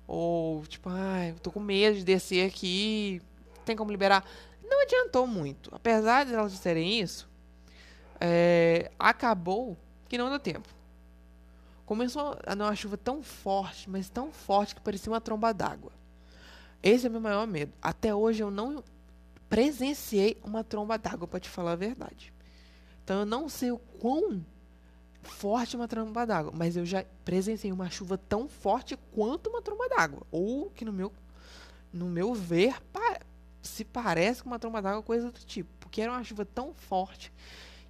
ou, 0.07 0.64
tipo, 0.67 0.88
ai, 0.88 1.35
tô 1.43 1.52
com 1.52 1.61
medo 1.61 1.99
de 1.99 2.05
descer 2.05 2.49
aqui, 2.49 3.21
tem 3.67 3.76
como 3.76 3.91
liberar. 3.91 4.25
Não 4.64 4.83
adiantou 4.83 5.26
muito. 5.26 5.69
Apesar 5.75 6.25
de 6.25 6.33
elas 6.33 6.52
disserem 6.52 6.99
isso, 6.99 7.29
é, 8.19 8.91
acabou 8.99 9.76
que 10.09 10.17
não 10.17 10.31
deu 10.31 10.41
tempo. 10.41 10.69
Começou 11.85 12.38
a 12.47 12.55
dar 12.55 12.64
uma 12.64 12.75
chuva 12.75 12.97
tão 12.97 13.23
forte, 13.23 13.91
mas 13.91 14.09
tão 14.09 14.33
forte 14.33 14.75
que 14.75 14.81
parecia 14.81 15.12
uma 15.12 15.21
tromba 15.21 15.52
d'água. 15.52 15.93
Esse 16.83 17.05
é 17.05 17.11
o 17.11 17.12
meu 17.12 17.21
maior 17.21 17.47
medo. 17.47 17.75
Até 17.83 18.14
hoje 18.14 18.43
eu 18.43 18.50
não 18.50 18.83
presenciei 19.52 20.38
uma 20.42 20.64
tromba 20.64 20.97
d'água, 20.97 21.28
para 21.28 21.38
te 21.38 21.47
falar 21.47 21.73
a 21.73 21.76
verdade. 21.76 22.32
Então 23.04 23.21
eu 23.21 23.26
não 23.26 23.50
sei 23.50 23.71
o 23.71 23.76
quão 23.76 24.42
forte 25.23 25.76
uma 25.76 25.87
tromba 25.87 26.25
d'água, 26.25 26.50
mas 26.56 26.75
eu 26.75 26.87
já 26.87 27.04
presenciei 27.23 27.71
uma 27.71 27.90
chuva 27.90 28.16
tão 28.16 28.49
forte 28.49 28.99
quanto 29.14 29.50
uma 29.50 29.61
tromba 29.61 29.90
d'água. 29.90 30.23
Ou 30.30 30.71
que 30.71 30.87
no 30.87 30.92
meu, 30.92 31.12
no 31.92 32.06
meu 32.06 32.32
ver 32.32 32.80
pa 32.94 33.21
se 33.61 33.85
parece 33.85 34.42
com 34.42 34.49
uma 34.49 34.59
tromba 34.59 34.80
d'água, 34.80 35.02
coisa 35.02 35.30
do 35.30 35.40
tipo. 35.40 35.68
Porque 35.80 36.00
era 36.00 36.12
uma 36.12 36.25
chuva 36.25 36.47
tão 36.47 36.73
forte 36.73 37.30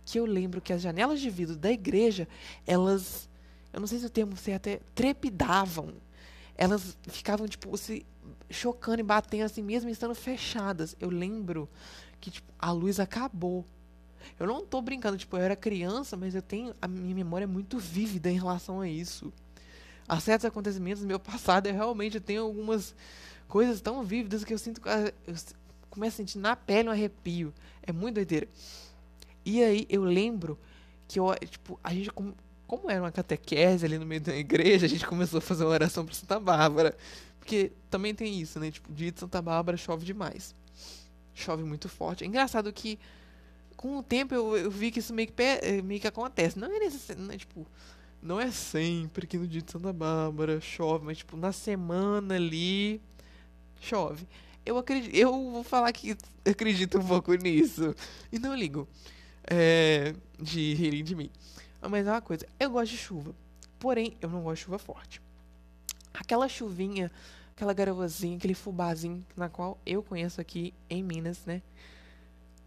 que 0.04 0.18
eu 0.18 0.26
lembro 0.26 0.60
que 0.60 0.72
as 0.72 0.82
janelas 0.82 1.20
de 1.20 1.30
vidro 1.30 1.54
da 1.54 1.70
igreja, 1.70 2.26
elas 2.66 3.30
eu 3.72 3.78
não 3.78 3.86
sei 3.86 4.00
se 4.00 4.06
o 4.06 4.10
termo 4.10 4.36
certo 4.36 4.66
é, 4.66 4.80
trepidavam. 4.96 5.94
Elas 6.62 6.96
ficavam, 7.08 7.48
tipo, 7.48 7.76
se 7.76 8.06
chocando 8.48 9.00
e 9.00 9.02
batendo 9.02 9.42
assim 9.42 9.62
mesmo 9.62 9.90
estando 9.90 10.14
fechadas. 10.14 10.94
Eu 11.00 11.10
lembro 11.10 11.68
que, 12.20 12.30
tipo, 12.30 12.52
a 12.56 12.70
luz 12.70 13.00
acabou. 13.00 13.66
Eu 14.38 14.46
não 14.46 14.64
tô 14.64 14.80
brincando, 14.80 15.18
tipo, 15.18 15.36
eu 15.36 15.40
era 15.40 15.56
criança, 15.56 16.16
mas 16.16 16.36
eu 16.36 16.40
tenho. 16.40 16.72
A 16.80 16.86
minha 16.86 17.16
memória 17.16 17.46
é 17.46 17.48
muito 17.48 17.80
vívida 17.80 18.30
em 18.30 18.36
relação 18.36 18.80
a 18.80 18.88
isso. 18.88 19.32
A 20.06 20.20
certos 20.20 20.44
acontecimentos 20.44 21.02
do 21.02 21.08
meu 21.08 21.18
passado, 21.18 21.66
eu 21.66 21.74
realmente 21.74 22.20
tenho 22.20 22.44
algumas 22.44 22.94
coisas 23.48 23.80
tão 23.80 24.04
vívidas 24.04 24.44
que 24.44 24.54
eu 24.54 24.58
sinto. 24.58 24.80
Eu 25.26 25.34
começo 25.90 26.14
a 26.14 26.18
sentir 26.18 26.38
na 26.38 26.54
pele 26.54 26.88
um 26.88 26.92
arrepio. 26.92 27.52
É 27.82 27.90
muito 27.90 28.14
doideira. 28.14 28.46
E 29.44 29.64
aí 29.64 29.84
eu 29.88 30.04
lembro 30.04 30.56
que 31.08 31.18
eu, 31.18 31.34
tipo, 31.44 31.80
a 31.82 31.92
gente 31.92 32.08
como 32.78 32.90
era 32.90 33.02
uma 33.02 33.12
catequese 33.12 33.84
ali 33.84 33.98
no 33.98 34.06
meio 34.06 34.22
da 34.22 34.34
igreja, 34.34 34.86
a 34.86 34.88
gente 34.88 35.04
começou 35.06 35.38
a 35.38 35.40
fazer 35.42 35.62
uma 35.62 35.72
oração 35.72 36.06
para 36.06 36.14
Santa 36.14 36.40
Bárbara. 36.40 36.96
Porque 37.38 37.70
também 37.90 38.14
tem 38.14 38.40
isso, 38.40 38.58
né? 38.58 38.70
Tipo, 38.70 38.90
dia 38.90 39.12
de 39.12 39.20
Santa 39.20 39.42
Bárbara 39.42 39.76
chove 39.76 40.06
demais. 40.06 40.54
Chove 41.34 41.64
muito 41.64 41.86
forte. 41.86 42.24
É 42.24 42.26
engraçado 42.26 42.72
que 42.72 42.98
com 43.76 43.98
o 43.98 44.02
tempo 44.02 44.34
eu, 44.34 44.56
eu 44.56 44.70
vi 44.70 44.90
que 44.90 45.00
isso 45.00 45.12
meio 45.12 45.28
que, 45.28 45.34
eh, 45.42 45.82
meio 45.82 46.00
que 46.00 46.06
acontece. 46.06 46.58
Não 46.58 46.74
é 46.74 46.78
necessário, 46.78 47.22
não 47.22 47.34
é, 47.34 47.36
tipo, 47.36 47.66
não 48.22 48.40
é 48.40 48.50
sempre 48.50 49.26
que 49.26 49.36
no 49.36 49.46
dia 49.46 49.60
de 49.60 49.70
Santa 49.70 49.92
Bárbara 49.92 50.58
chove, 50.58 51.04
mas 51.04 51.18
tipo, 51.18 51.36
na 51.36 51.52
semana 51.52 52.36
ali 52.36 53.02
chove. 53.82 54.26
Eu 54.64 54.78
acredito, 54.78 55.14
eu 55.14 55.30
vou 55.30 55.62
falar 55.62 55.92
que 55.92 56.16
acredito 56.50 56.98
um 56.98 57.06
pouco 57.06 57.34
nisso. 57.34 57.94
E 58.32 58.38
não 58.38 58.54
ligo 58.54 58.88
é, 59.44 60.14
de 60.40 60.72
rirem 60.72 61.04
de 61.04 61.14
mim. 61.14 61.30
Mas 61.88 62.06
é 62.06 62.10
uma 62.10 62.22
coisa, 62.22 62.46
eu 62.58 62.70
gosto 62.70 62.92
de 62.92 62.98
chuva. 62.98 63.34
Porém, 63.78 64.16
eu 64.20 64.28
não 64.28 64.42
gosto 64.42 64.58
de 64.58 64.64
chuva 64.64 64.78
forte. 64.78 65.20
Aquela 66.14 66.48
chuvinha, 66.48 67.10
aquela 67.54 67.72
garoazinha, 67.72 68.36
aquele 68.36 68.54
fubazinho, 68.54 69.24
na 69.36 69.48
qual 69.48 69.78
eu 69.84 70.02
conheço 70.02 70.40
aqui 70.40 70.72
em 70.88 71.02
Minas, 71.02 71.44
né? 71.44 71.62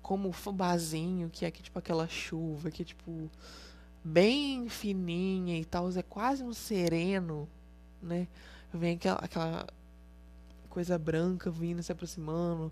Como 0.01 0.31
fubazinho, 0.31 1.29
que 1.29 1.45
é 1.45 1.47
aqui, 1.47 1.63
tipo 1.63 1.79
aquela 1.79 2.07
chuva, 2.07 2.69
que 2.69 2.81
é 2.81 2.85
tipo 2.85 3.29
bem 4.03 4.69
fininha 4.69 5.57
e 5.57 5.65
tal, 5.65 5.89
é 5.89 6.03
quase 6.03 6.43
um 6.43 6.53
sereno, 6.53 7.49
né? 8.01 8.27
Vem 8.71 8.95
aquela, 8.95 9.17
aquela 9.17 9.67
coisa 10.69 10.97
branca 10.97 11.49
vindo, 11.49 11.81
se 11.81 11.91
aproximando, 11.91 12.71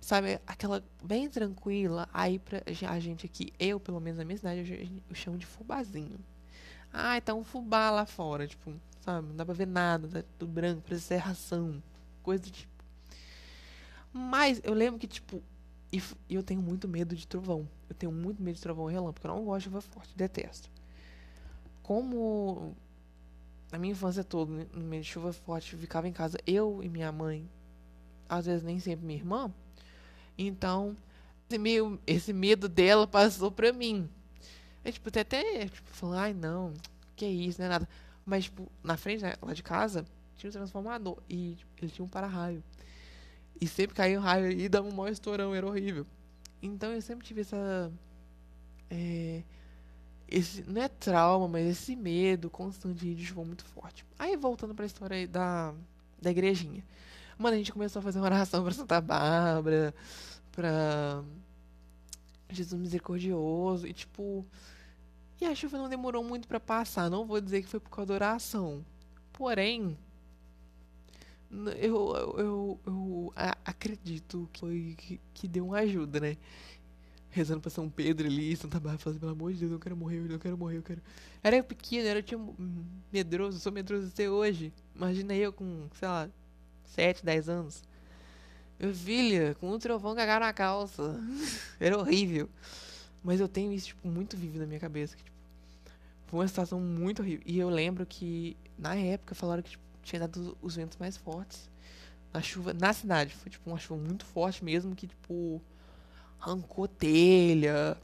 sabe, 0.00 0.40
aquela 0.46 0.82
bem 1.02 1.28
tranquila, 1.28 2.08
aí 2.12 2.38
pra 2.38 2.62
a 2.88 2.98
gente 2.98 3.26
aqui, 3.26 3.52
eu 3.58 3.78
pelo 3.78 4.00
menos 4.00 4.18
na 4.18 4.24
minha 4.24 4.36
cidade, 4.36 4.90
eu, 5.08 5.14
chamo 5.14 5.36
de 5.36 5.46
fubazinho. 5.46 6.18
Ah, 6.92 7.20
tá 7.20 7.34
um 7.34 7.44
fubá 7.44 7.90
lá 7.90 8.06
fora, 8.06 8.46
tipo, 8.46 8.72
sabe, 9.00 9.28
não 9.28 9.36
dá 9.36 9.44
pra 9.44 9.54
ver 9.54 9.66
nada, 9.66 10.08
tá 10.08 10.28
tudo 10.38 10.50
branco, 10.50 10.94
ser 10.96 11.16
ração, 11.16 11.82
coisa 12.22 12.42
do 12.42 12.50
tipo. 12.50 12.70
Mas 14.12 14.60
eu 14.64 14.74
lembro 14.74 14.98
que, 14.98 15.06
tipo, 15.06 15.42
e 15.92 16.02
eu 16.28 16.42
tenho 16.42 16.62
muito 16.62 16.88
medo 16.88 17.14
de 17.14 17.26
trovão. 17.26 17.68
Eu 17.88 17.94
tenho 17.94 18.12
muito 18.12 18.42
medo 18.42 18.56
de 18.56 18.62
trovão 18.62 18.90
e 18.90 18.92
relâmpago, 18.92 19.28
eu 19.28 19.36
não 19.36 19.44
gosto 19.44 19.58
de 19.58 19.64
chuva 19.64 19.80
forte, 19.80 20.16
detesto. 20.16 20.70
Como 21.82 22.76
na 23.70 23.78
minha 23.78 23.92
infância 23.92 24.24
toda, 24.24 24.52
no 24.72 24.84
meio 24.84 25.02
de 25.02 25.08
chuva 25.08 25.32
forte, 25.32 25.76
ficava 25.76 26.08
em 26.08 26.12
casa 26.12 26.38
eu 26.46 26.82
e 26.82 26.88
minha 26.88 27.10
mãe, 27.12 27.48
às 28.28 28.46
vezes 28.46 28.62
nem 28.62 28.78
sempre 28.80 29.06
minha 29.06 29.18
irmã, 29.18 29.52
então, 30.36 30.96
esse, 31.48 31.58
meio, 31.58 32.00
esse 32.06 32.32
medo 32.32 32.68
dela 32.68 33.06
passou 33.06 33.50
pra 33.50 33.72
mim. 33.72 34.08
É, 34.84 34.90
tipo, 34.92 35.08
até, 35.08 35.20
até 35.20 35.66
tipo, 35.68 35.90
falar, 35.90 36.22
ai 36.22 36.34
não, 36.34 36.72
que 37.16 37.26
isso, 37.26 37.58
não 37.60 37.66
é 37.66 37.68
nada. 37.68 37.88
Mas, 38.24 38.44
tipo, 38.44 38.70
na 38.82 38.96
frente, 38.96 39.22
né, 39.22 39.34
lá 39.42 39.52
de 39.52 39.62
casa, 39.62 40.04
tinha 40.36 40.48
um 40.48 40.52
transformador. 40.52 41.18
E 41.28 41.54
tipo, 41.56 41.70
ele 41.82 41.90
tinha 41.90 42.04
um 42.04 42.08
para-raio. 42.08 42.62
E 43.60 43.66
sempre 43.66 43.94
caía 43.94 44.18
um 44.18 44.22
raio 44.22 44.50
e 44.50 44.68
dava 44.68 44.88
um 44.88 44.92
maior 44.92 45.12
estourão, 45.12 45.54
era 45.54 45.66
horrível. 45.66 46.06
Então 46.62 46.92
eu 46.92 47.02
sempre 47.02 47.26
tive 47.26 47.42
essa. 47.42 47.92
É, 48.88 49.42
esse, 50.28 50.62
não 50.62 50.80
é 50.80 50.88
trauma, 50.88 51.48
mas 51.48 51.66
esse 51.66 51.94
medo 51.96 52.48
constante 52.48 53.14
de 53.14 53.24
chuva 53.24 53.44
muito 53.44 53.64
forte. 53.64 54.04
Aí 54.18 54.36
voltando 54.36 54.74
pra 54.74 54.86
história 54.86 55.16
aí 55.16 55.26
da, 55.26 55.74
da 56.20 56.30
igrejinha. 56.30 56.84
Mano, 57.40 57.54
a 57.54 57.58
gente 57.58 57.72
começou 57.72 58.00
a 58.00 58.02
fazer 58.02 58.18
uma 58.18 58.26
oração 58.26 58.62
pra 58.62 58.70
Santa 58.70 59.00
Bárbara, 59.00 59.94
pra 60.52 61.24
Jesus 62.50 62.78
Misericordioso, 62.78 63.86
e 63.86 63.94
tipo. 63.94 64.44
E 65.40 65.46
a 65.46 65.54
chuva 65.54 65.78
não 65.78 65.88
demorou 65.88 66.22
muito 66.22 66.46
para 66.46 66.60
passar. 66.60 67.08
Não 67.08 67.26
vou 67.26 67.40
dizer 67.40 67.62
que 67.62 67.68
foi 67.70 67.80
por 67.80 67.88
causa 67.88 68.08
da 68.08 68.14
oração. 68.14 68.84
Porém, 69.32 69.96
eu, 71.78 72.14
eu, 72.36 72.80
eu, 72.86 73.32
acredito 73.64 74.46
que 74.52 74.60
foi 74.60 74.94
que, 74.98 75.20
que, 75.32 75.48
deu 75.48 75.64
uma 75.68 75.78
ajuda, 75.78 76.20
né? 76.20 76.36
Rezando 77.30 77.62
pra 77.62 77.70
São 77.70 77.88
Pedro 77.88 78.26
ali, 78.26 78.54
Santa 78.54 78.78
Bárbara, 78.78 78.98
falando, 78.98 79.18
pelo 79.18 79.32
amor 79.32 79.54
de 79.54 79.60
Deus, 79.60 79.72
eu 79.72 79.78
quero 79.78 79.96
morrer, 79.96 80.30
eu 80.30 80.38
quero 80.38 80.58
morrer, 80.58 80.76
eu 80.76 80.82
quero. 80.82 81.00
Era 81.42 81.62
pequeno, 81.62 82.06
era, 82.06 82.18
eu 82.18 82.22
tinha 82.22 82.38
medroso, 83.10 83.58
sou 83.60 83.72
medroso 83.72 84.08
até 84.08 84.28
hoje. 84.28 84.74
Imagina 84.94 85.34
eu 85.34 85.54
com, 85.54 85.88
sei 85.94 86.06
lá, 86.06 86.28
7, 86.90 87.24
10 87.24 87.48
anos. 87.48 87.82
Meu 88.78 88.94
filho, 88.94 89.54
com 89.56 89.72
um 89.72 89.78
trovão 89.78 90.14
cagar 90.14 90.40
na 90.40 90.52
calça. 90.52 91.20
Era 91.78 91.98
horrível. 91.98 92.48
Mas 93.22 93.40
eu 93.40 93.48
tenho 93.48 93.72
isso, 93.72 93.88
tipo, 93.88 94.08
muito 94.08 94.36
vívido 94.36 94.60
na 94.60 94.66
minha 94.66 94.80
cabeça. 94.80 95.16
Que, 95.16 95.24
tipo, 95.24 95.36
foi 96.26 96.40
uma 96.40 96.48
situação 96.48 96.80
muito 96.80 97.20
horrível. 97.20 97.42
E 97.46 97.58
eu 97.58 97.68
lembro 97.68 98.06
que, 98.06 98.56
na 98.78 98.94
época, 98.94 99.34
falaram 99.34 99.62
que 99.62 99.70
tipo, 99.70 99.84
tinha 100.02 100.20
dado 100.20 100.56
os 100.62 100.76
ventos 100.76 100.96
mais 100.96 101.16
fortes. 101.16 101.70
Na 102.32 102.40
chuva, 102.40 102.72
na 102.72 102.92
cidade. 102.92 103.34
Foi, 103.34 103.50
tipo, 103.50 103.68
uma 103.68 103.78
chuva 103.78 104.02
muito 104.02 104.24
forte 104.24 104.64
mesmo, 104.64 104.94
que, 104.96 105.06
tipo, 105.06 105.60
arrancou 106.40 106.88
telha. 106.88 107.96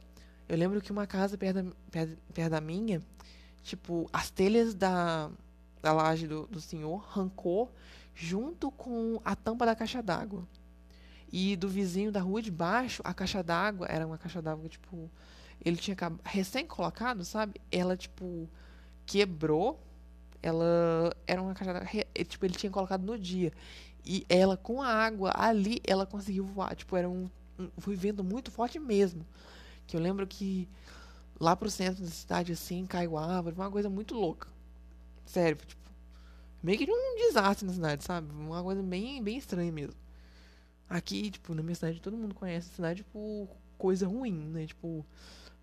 Eu 0.47 0.57
lembro 0.57 0.79
que 0.79 0.91
uma 0.91 1.07
casa 1.07 1.37
perto 1.37 1.63
da, 1.63 1.71
perto, 1.91 2.17
perto 2.33 2.51
da 2.51 2.61
minha, 2.61 3.01
tipo, 3.63 4.07
as 4.13 4.29
telhas 4.29 4.73
da, 4.73 5.29
da 5.81 5.91
laje 5.91 6.27
do, 6.27 6.47
do 6.47 6.61
senhor 6.61 7.03
arrancou 7.09 7.71
junto 8.17 8.71
com 8.71 9.21
a 9.23 9.35
tampa 9.35 9.63
da 9.65 9.75
caixa 9.75 10.01
d'água. 10.01 10.47
E 11.31 11.55
do 11.55 11.69
vizinho 11.69 12.11
da 12.11 12.19
rua 12.19 12.41
de 12.41 12.49
baixo, 12.49 13.01
a 13.05 13.13
caixa 13.13 13.43
d'água 13.43 13.85
era 13.87 14.07
uma 14.07 14.17
caixa 14.17 14.41
d'água, 14.41 14.67
tipo, 14.67 15.11
ele 15.63 15.77
tinha 15.77 15.95
recém 16.23 16.65
colocado, 16.65 17.23
sabe? 17.23 17.61
Ela, 17.71 17.95
tipo, 17.95 18.49
quebrou. 19.05 19.79
Ela 20.41 21.15
era 21.27 21.41
uma 21.41 21.53
caixa 21.53 21.73
d'água, 21.73 21.89
tipo, 22.27 22.45
ele 22.45 22.55
tinha 22.55 22.71
colocado 22.71 23.03
no 23.03 23.19
dia. 23.19 23.51
E 24.03 24.25
ela, 24.29 24.57
com 24.57 24.81
a 24.81 24.87
água 24.87 25.31
ali, 25.35 25.79
ela 25.85 26.05
conseguiu 26.05 26.45
voar. 26.45 26.75
Tipo, 26.75 26.95
era 26.95 27.09
um, 27.09 27.29
um 27.59 27.69
foi 27.77 27.95
vento 27.95 28.23
muito 28.23 28.49
forte 28.49 28.79
mesmo. 28.79 29.25
Que 29.85 29.95
eu 29.95 30.01
lembro 30.01 30.25
que 30.25 30.67
lá 31.39 31.55
pro 31.55 31.69
centro 31.69 32.03
da 32.03 32.09
cidade, 32.09 32.53
assim, 32.53 32.85
caiu 32.85 33.17
árvore, 33.17 33.55
uma 33.55 33.69
coisa 33.69 33.89
muito 33.89 34.15
louca. 34.15 34.47
Sério, 35.25 35.57
tipo, 35.57 35.86
meio 36.67 36.77
que 36.77 36.91
um 36.91 37.15
desastre 37.15 37.65
na 37.65 37.71
cidade, 37.71 38.03
sabe? 38.03 38.29
Uma 38.33 38.61
coisa 38.61 38.83
bem, 38.83 39.23
bem 39.23 39.37
estranha 39.37 39.71
mesmo. 39.71 39.95
Aqui, 40.89 41.31
tipo, 41.31 41.55
na 41.55 41.63
minha 41.63 41.75
cidade, 41.75 42.01
todo 42.01 42.17
mundo 42.17 42.35
conhece 42.35 42.69
a 42.69 42.75
cidade 42.75 43.05
por 43.05 43.47
coisa 43.77 44.05
ruim, 44.05 44.33
né? 44.33 44.67
Tipo, 44.67 45.05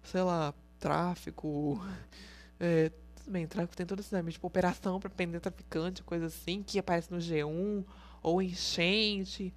sei 0.03 0.23
lá, 0.23 0.55
tráfico. 0.79 1.79
É, 2.61 2.89
tudo 3.17 3.33
bem, 3.33 3.49
tráfico 3.49 3.77
tem 3.77 3.85
toda 3.85 4.01
a 4.01 4.05
cidade, 4.05 4.25
mas, 4.25 4.35
tipo, 4.35 4.47
operação 4.47 5.01
pra 5.01 5.11
prender 5.11 5.41
traficante, 5.41 6.05
coisa 6.05 6.27
assim, 6.27 6.63
que 6.63 6.79
aparece 6.79 7.13
no 7.13 7.19
G1, 7.19 7.85
ou 8.23 8.41
enchente. 8.41 9.53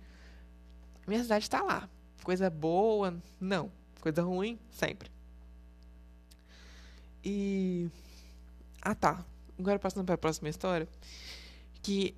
Minha 1.08 1.22
cidade 1.22 1.48
tá 1.48 1.62
lá. 1.62 1.88
Coisa 2.24 2.50
boa, 2.50 3.16
não. 3.40 3.72
Coisa 4.02 4.24
ruim, 4.24 4.58
sempre. 4.72 5.12
E. 7.24 7.88
Ah, 8.82 8.96
tá. 8.96 9.24
Agora 9.58 9.80
passando 9.80 10.06
para 10.06 10.16
a 10.16 10.18
próxima 10.18 10.50
história. 10.50 10.88
Que 11.82 12.16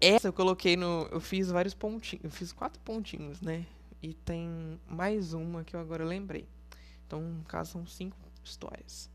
essa 0.00 0.28
eu 0.28 0.32
coloquei 0.32 0.76
no. 0.76 1.08
Eu 1.10 1.20
fiz 1.20 1.48
vários 1.48 1.74
pontinhos. 1.74 2.24
Eu 2.24 2.30
fiz 2.30 2.52
quatro 2.52 2.80
pontinhos, 2.80 3.40
né? 3.40 3.66
E 4.02 4.12
tem 4.12 4.78
mais 4.88 5.32
uma 5.32 5.64
que 5.64 5.74
eu 5.74 5.80
agora 5.80 6.04
lembrei. 6.04 6.46
Então, 7.06 7.20
no 7.20 7.44
caso, 7.44 7.72
são 7.72 7.86
cinco 7.86 8.16
histórias. 8.44 9.08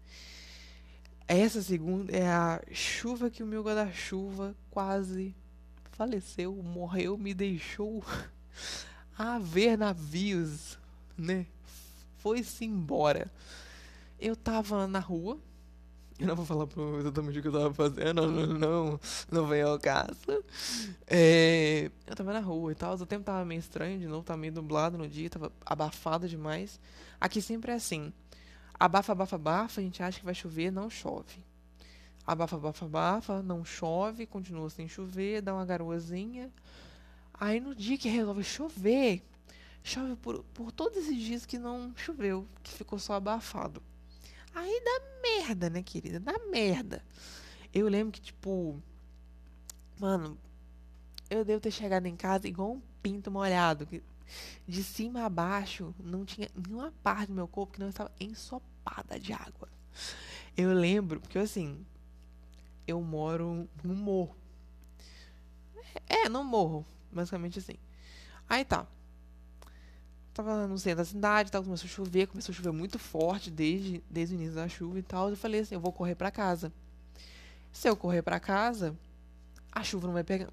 Essa 1.27 1.61
segunda 1.61 2.11
é 2.11 2.27
a 2.27 2.61
chuva 2.71 3.29
que 3.29 3.43
o 3.43 3.47
meu 3.47 3.63
guarda-chuva 3.63 4.55
quase 4.69 5.33
faleceu, 5.91 6.53
morreu, 6.55 7.17
me 7.17 7.33
deixou 7.33 8.03
a 9.17 9.39
ver 9.39 9.77
navios, 9.77 10.77
né? 11.17 11.45
Foi-se 12.17 12.65
embora. 12.65 13.31
Eu 14.19 14.35
tava 14.35 14.87
na 14.87 14.99
rua. 14.99 15.39
Eu 16.21 16.27
não 16.27 16.35
vou 16.35 16.45
falar 16.45 16.67
pro, 16.67 16.99
exatamente 16.99 17.39
o 17.39 17.41
que 17.41 17.47
eu 17.47 17.51
tava 17.51 17.73
fazendo, 17.73 18.27
não, 18.27 18.45
não, 18.45 18.99
não, 19.31 19.47
vem 19.47 19.63
ao 19.63 19.79
caso. 19.79 20.43
É, 21.07 21.89
eu 22.05 22.15
tava 22.15 22.31
na 22.31 22.39
rua 22.39 22.71
e 22.71 22.75
tal, 22.75 22.93
o 22.93 23.05
tempo 23.07 23.25
tava 23.25 23.43
meio 23.43 23.57
estranho, 23.57 23.97
de 23.97 24.05
novo, 24.05 24.23
tava 24.23 24.37
meio 24.37 24.53
nublado 24.53 24.99
no 24.99 25.07
dia, 25.07 25.31
tava 25.31 25.51
abafado 25.65 26.29
demais. 26.29 26.79
Aqui 27.19 27.41
sempre 27.41 27.71
é 27.71 27.73
assim: 27.73 28.13
abafa, 28.79 29.13
abafa, 29.13 29.35
abafa, 29.35 29.81
a 29.81 29.83
gente 29.83 30.03
acha 30.03 30.19
que 30.19 30.25
vai 30.25 30.35
chover, 30.35 30.71
não 30.71 30.91
chove. 30.91 31.43
Abafa, 32.25 32.55
abafa, 32.55 32.85
abafa, 32.85 33.41
não 33.41 33.65
chove, 33.65 34.27
continua 34.27 34.69
sem 34.69 34.87
chover, 34.87 35.41
dá 35.41 35.55
uma 35.55 35.65
garoazinha. 35.65 36.51
Aí 37.33 37.59
no 37.59 37.73
dia 37.73 37.97
que 37.97 38.07
resolve 38.07 38.43
chover, 38.43 39.23
chove 39.83 40.15
por, 40.17 40.43
por 40.53 40.71
todos 40.71 40.99
esses 40.99 41.17
dias 41.17 41.47
que 41.47 41.57
não 41.57 41.91
choveu, 41.95 42.45
que 42.61 42.71
ficou 42.71 42.99
só 42.99 43.13
abafado. 43.13 43.81
Aí 44.53 44.81
dá 44.83 45.01
merda, 45.21 45.69
né, 45.69 45.81
querida? 45.81 46.19
Dá 46.19 46.33
merda. 46.49 47.03
Eu 47.73 47.87
lembro 47.87 48.11
que, 48.11 48.21
tipo. 48.21 48.81
Mano, 49.99 50.37
eu 51.29 51.45
devo 51.45 51.61
ter 51.61 51.71
chegado 51.71 52.05
em 52.05 52.15
casa 52.15 52.47
igual 52.47 52.73
um 52.73 52.81
pinto 53.01 53.31
molhado. 53.31 53.85
Que 53.85 54.03
de 54.67 54.83
cima 54.83 55.25
a 55.25 55.29
baixo 55.29 55.93
não 55.99 56.25
tinha 56.25 56.49
nenhuma 56.55 56.93
parte 57.03 57.27
do 57.27 57.33
meu 57.33 57.47
corpo 57.47 57.73
que 57.73 57.79
não 57.79 57.89
estava 57.89 58.11
ensopada 58.19 59.19
de 59.19 59.33
água. 59.33 59.69
Eu 60.55 60.73
lembro, 60.73 61.19
porque 61.19 61.37
assim, 61.37 61.85
eu 62.87 63.01
moro 63.01 63.69
no 63.83 63.95
morro. 63.95 64.35
É, 66.07 66.29
no 66.29 66.43
morro, 66.43 66.85
basicamente 67.11 67.59
assim. 67.59 67.75
Aí 68.47 68.65
tá. 68.65 68.87
Tava 70.33 70.65
no 70.65 70.77
centro 70.77 70.99
da 70.99 71.05
cidade, 71.05 71.51
tal, 71.51 71.63
começou 71.63 71.87
a 71.87 71.89
chover, 71.89 72.27
começou 72.27 72.53
a 72.53 72.55
chover 72.55 72.71
muito 72.71 72.97
forte 72.97 73.51
desde, 73.51 74.01
desde 74.09 74.33
o 74.33 74.37
início 74.37 74.55
da 74.55 74.67
chuva 74.67 74.97
e 74.99 75.03
tal. 75.03 75.29
Eu 75.29 75.35
falei 75.35 75.59
assim, 75.61 75.75
eu 75.75 75.81
vou 75.81 75.91
correr 75.91 76.15
para 76.15 76.31
casa. 76.31 76.71
Se 77.71 77.89
eu 77.89 77.97
correr 77.97 78.21
para 78.21 78.39
casa, 78.39 78.95
a 79.71 79.83
chuva 79.83 80.07
não 80.07 80.13
vai 80.13 80.23
pegar. 80.23 80.47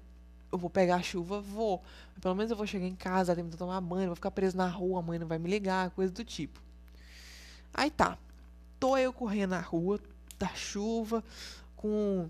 Eu 0.51 0.57
vou 0.57 0.69
pegar 0.69 0.95
a 0.95 1.01
chuva, 1.01 1.39
vou. 1.39 1.81
Pelo 2.19 2.35
menos 2.35 2.51
eu 2.51 2.57
vou 2.57 2.67
chegar 2.67 2.87
em 2.87 2.95
casa, 2.95 3.35
tempo 3.35 3.49
de 3.49 3.57
tomar 3.57 3.79
banho, 3.79 4.07
vou 4.07 4.15
ficar 4.15 4.31
preso 4.31 4.57
na 4.57 4.67
rua, 4.67 4.99
a 4.99 5.01
mãe 5.01 5.17
não 5.17 5.27
vai 5.27 5.37
me 5.37 5.49
ligar, 5.49 5.91
coisa 5.91 6.11
do 6.11 6.25
tipo. 6.25 6.59
Aí 7.73 7.89
tá. 7.89 8.17
Tô 8.79 8.97
eu 8.97 9.13
correndo 9.13 9.51
na 9.51 9.61
rua, 9.61 9.99
da 10.37 10.47
chuva, 10.49 11.23
com 11.75 12.29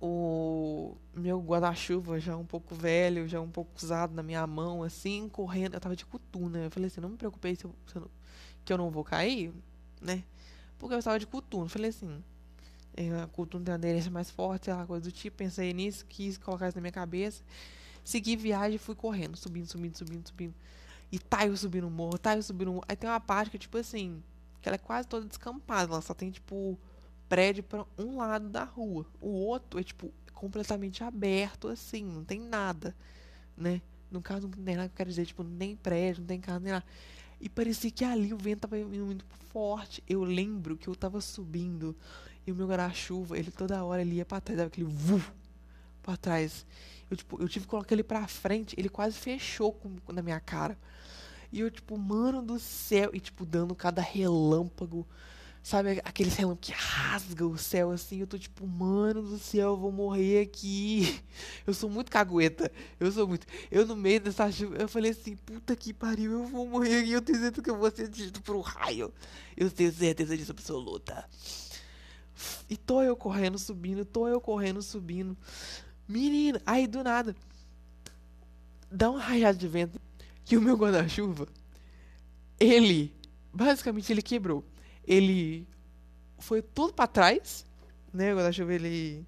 o 0.00 0.96
meu 1.14 1.40
guarda-chuva 1.40 2.20
já 2.20 2.36
um 2.36 2.44
pouco 2.44 2.74
velho, 2.74 3.26
já 3.26 3.40
um 3.40 3.50
pouco 3.50 3.72
usado 3.76 4.14
na 4.14 4.22
minha 4.22 4.46
mão, 4.46 4.82
assim, 4.82 5.28
correndo. 5.28 5.74
Eu 5.74 5.80
tava 5.80 5.96
de 5.96 6.04
cutuna. 6.04 6.64
Eu 6.64 6.70
falei 6.70 6.88
assim, 6.88 7.00
não 7.00 7.08
me 7.08 7.16
preocupei 7.16 7.56
se 7.56 7.64
eu, 7.64 7.74
se 7.86 7.96
eu 7.96 8.02
não, 8.02 8.10
que 8.64 8.72
eu 8.72 8.78
não 8.78 8.90
vou 8.90 9.04
cair, 9.04 9.52
né? 10.00 10.22
Porque 10.78 10.94
eu 10.94 10.98
estava 10.98 11.18
de 11.18 11.26
cutuna. 11.26 11.64
Eu 11.64 11.68
falei 11.68 11.90
assim, 11.90 12.22
é, 12.96 13.10
a 13.22 13.26
cutuna 13.26 13.64
tem 13.64 13.72
uma 13.72 13.78
aderência 13.78 14.10
mais 14.10 14.30
forte, 14.30 14.70
aquela 14.70 14.86
coisa 14.86 15.04
do 15.04 15.12
tipo. 15.12 15.36
Pensei 15.36 15.72
nisso, 15.72 16.04
quis 16.06 16.36
colocar 16.36 16.68
isso 16.68 16.76
na 16.76 16.82
minha 16.82 16.92
cabeça. 16.92 17.42
Segui 18.04 18.36
viagem 18.36 18.76
e 18.76 18.78
fui 18.78 18.94
correndo, 18.94 19.36
subindo, 19.36 19.66
subindo, 19.66 19.96
subindo, 19.96 20.28
subindo. 20.28 20.54
E 21.10 21.18
tá 21.18 21.46
eu 21.46 21.56
subindo 21.56 21.86
o 21.86 21.90
morro, 21.90 22.18
tá 22.18 22.36
eu 22.36 22.42
subindo 22.42 22.68
o 22.68 22.74
morro. 22.74 22.84
Aí 22.88 22.96
tem 22.96 23.08
uma 23.08 23.20
parte 23.20 23.50
que, 23.50 23.58
tipo 23.58 23.78
assim, 23.78 24.22
que 24.60 24.68
ela 24.68 24.76
é 24.76 24.78
quase 24.78 25.08
toda 25.08 25.26
descampada. 25.26 25.92
Ela 25.92 26.02
só 26.02 26.12
tem, 26.12 26.30
tipo 26.30 26.78
prédio 27.28 27.62
para 27.62 27.84
um 27.98 28.16
lado 28.16 28.48
da 28.48 28.64
rua. 28.64 29.06
O 29.20 29.28
outro 29.28 29.80
é, 29.80 29.82
tipo, 29.82 30.12
completamente 30.32 31.02
aberto, 31.02 31.68
assim, 31.68 32.04
não 32.04 32.24
tem 32.24 32.40
nada, 32.40 32.94
né? 33.56 33.80
No 34.10 34.22
caso, 34.22 34.48
não 34.48 34.64
tem 34.64 34.76
nada 34.76 34.88
que 34.88 34.94
eu 34.94 34.96
quero 34.96 35.10
dizer, 35.10 35.26
tipo, 35.26 35.42
nem 35.42 35.76
prédio, 35.76 36.20
não 36.20 36.26
tem 36.26 36.40
carro, 36.40 36.60
nem 36.60 36.72
nada. 36.72 36.84
E 37.40 37.48
parecia 37.48 37.90
que 37.90 38.04
ali 38.04 38.32
o 38.32 38.38
vento 38.38 38.60
tava 38.60 38.78
indo 38.78 39.04
muito 39.04 39.24
forte. 39.52 40.02
Eu 40.08 40.22
lembro 40.24 40.76
que 40.76 40.88
eu 40.88 40.94
tava 40.94 41.20
subindo 41.20 41.94
e 42.46 42.52
o 42.52 42.54
meu 42.54 42.66
guarda-chuva, 42.66 43.38
ele 43.38 43.50
toda 43.50 43.82
hora 43.84 44.00
ele 44.00 44.16
ia 44.16 44.24
pra 44.24 44.40
trás, 44.40 44.56
dava 44.56 44.68
aquele 44.68 44.86
vu 44.86 45.22
pra 46.02 46.16
trás. 46.16 46.64
Eu, 47.10 47.16
tipo, 47.16 47.40
eu 47.42 47.48
tive 47.48 47.64
que 47.64 47.70
colocar 47.70 47.94
ele 47.94 48.02
pra 48.04 48.26
frente, 48.26 48.74
ele 48.78 48.88
quase 48.88 49.16
fechou 49.16 49.72
com, 49.72 49.96
na 50.12 50.22
minha 50.22 50.40
cara. 50.40 50.78
E 51.52 51.60
eu, 51.60 51.70
tipo, 51.70 51.96
mano 51.96 52.42
do 52.42 52.58
céu, 52.58 53.10
e 53.12 53.20
tipo, 53.20 53.44
dando 53.44 53.74
cada 53.74 54.00
relâmpago 54.02 55.06
Sabe 55.66 56.00
aquele 56.04 56.30
relâmpago 56.30 56.60
que 56.60 56.70
rasga 56.70 57.44
o 57.44 57.58
céu 57.58 57.90
assim? 57.90 58.20
Eu 58.20 58.26
tô 58.28 58.38
tipo, 58.38 58.64
mano 58.68 59.20
do 59.20 59.36
céu, 59.36 59.70
eu 59.70 59.76
vou 59.76 59.90
morrer 59.90 60.42
aqui. 60.42 61.20
Eu 61.66 61.74
sou 61.74 61.90
muito 61.90 62.08
cagueta. 62.08 62.70
Eu 63.00 63.10
sou 63.10 63.26
muito. 63.26 63.48
Eu 63.68 63.84
no 63.84 63.96
meio 63.96 64.20
dessa 64.20 64.48
chuva, 64.52 64.76
eu 64.76 64.88
falei 64.88 65.10
assim, 65.10 65.34
puta 65.34 65.74
que 65.74 65.92
pariu, 65.92 66.30
eu 66.30 66.44
vou 66.44 66.68
morrer 66.68 67.00
aqui. 67.00 67.10
Eu 67.10 67.20
tenho 67.20 67.40
certeza 67.40 67.62
que 67.64 67.68
eu 67.68 67.76
vou 67.76 67.90
ser 67.90 68.04
atingido 68.04 68.40
por 68.42 68.54
um 68.54 68.60
raio. 68.60 69.12
Eu 69.56 69.68
tenho 69.68 69.92
certeza 69.92 70.36
disso 70.36 70.52
absoluta. 70.52 71.28
E 72.70 72.76
tô 72.76 73.02
eu 73.02 73.16
correndo, 73.16 73.58
subindo, 73.58 74.04
tô 74.04 74.28
eu 74.28 74.40
correndo, 74.40 74.80
subindo. 74.80 75.36
Menina, 76.06 76.62
aí 76.64 76.86
do 76.86 77.02
nada. 77.02 77.34
Dá 78.88 79.10
uma 79.10 79.18
rajada 79.18 79.58
de 79.58 79.66
vento 79.66 80.00
que 80.44 80.56
o 80.56 80.62
meu 80.62 80.76
guarda-chuva, 80.76 81.48
ele, 82.60 83.12
basicamente, 83.52 84.12
ele 84.12 84.22
quebrou 84.22 84.64
ele 85.06 85.66
foi 86.38 86.62
tudo 86.62 86.92
para 86.92 87.06
trás, 87.06 87.64
né? 88.12 88.32
O 88.32 88.36
guarda-chuva 88.36 88.74
ele 88.74 89.26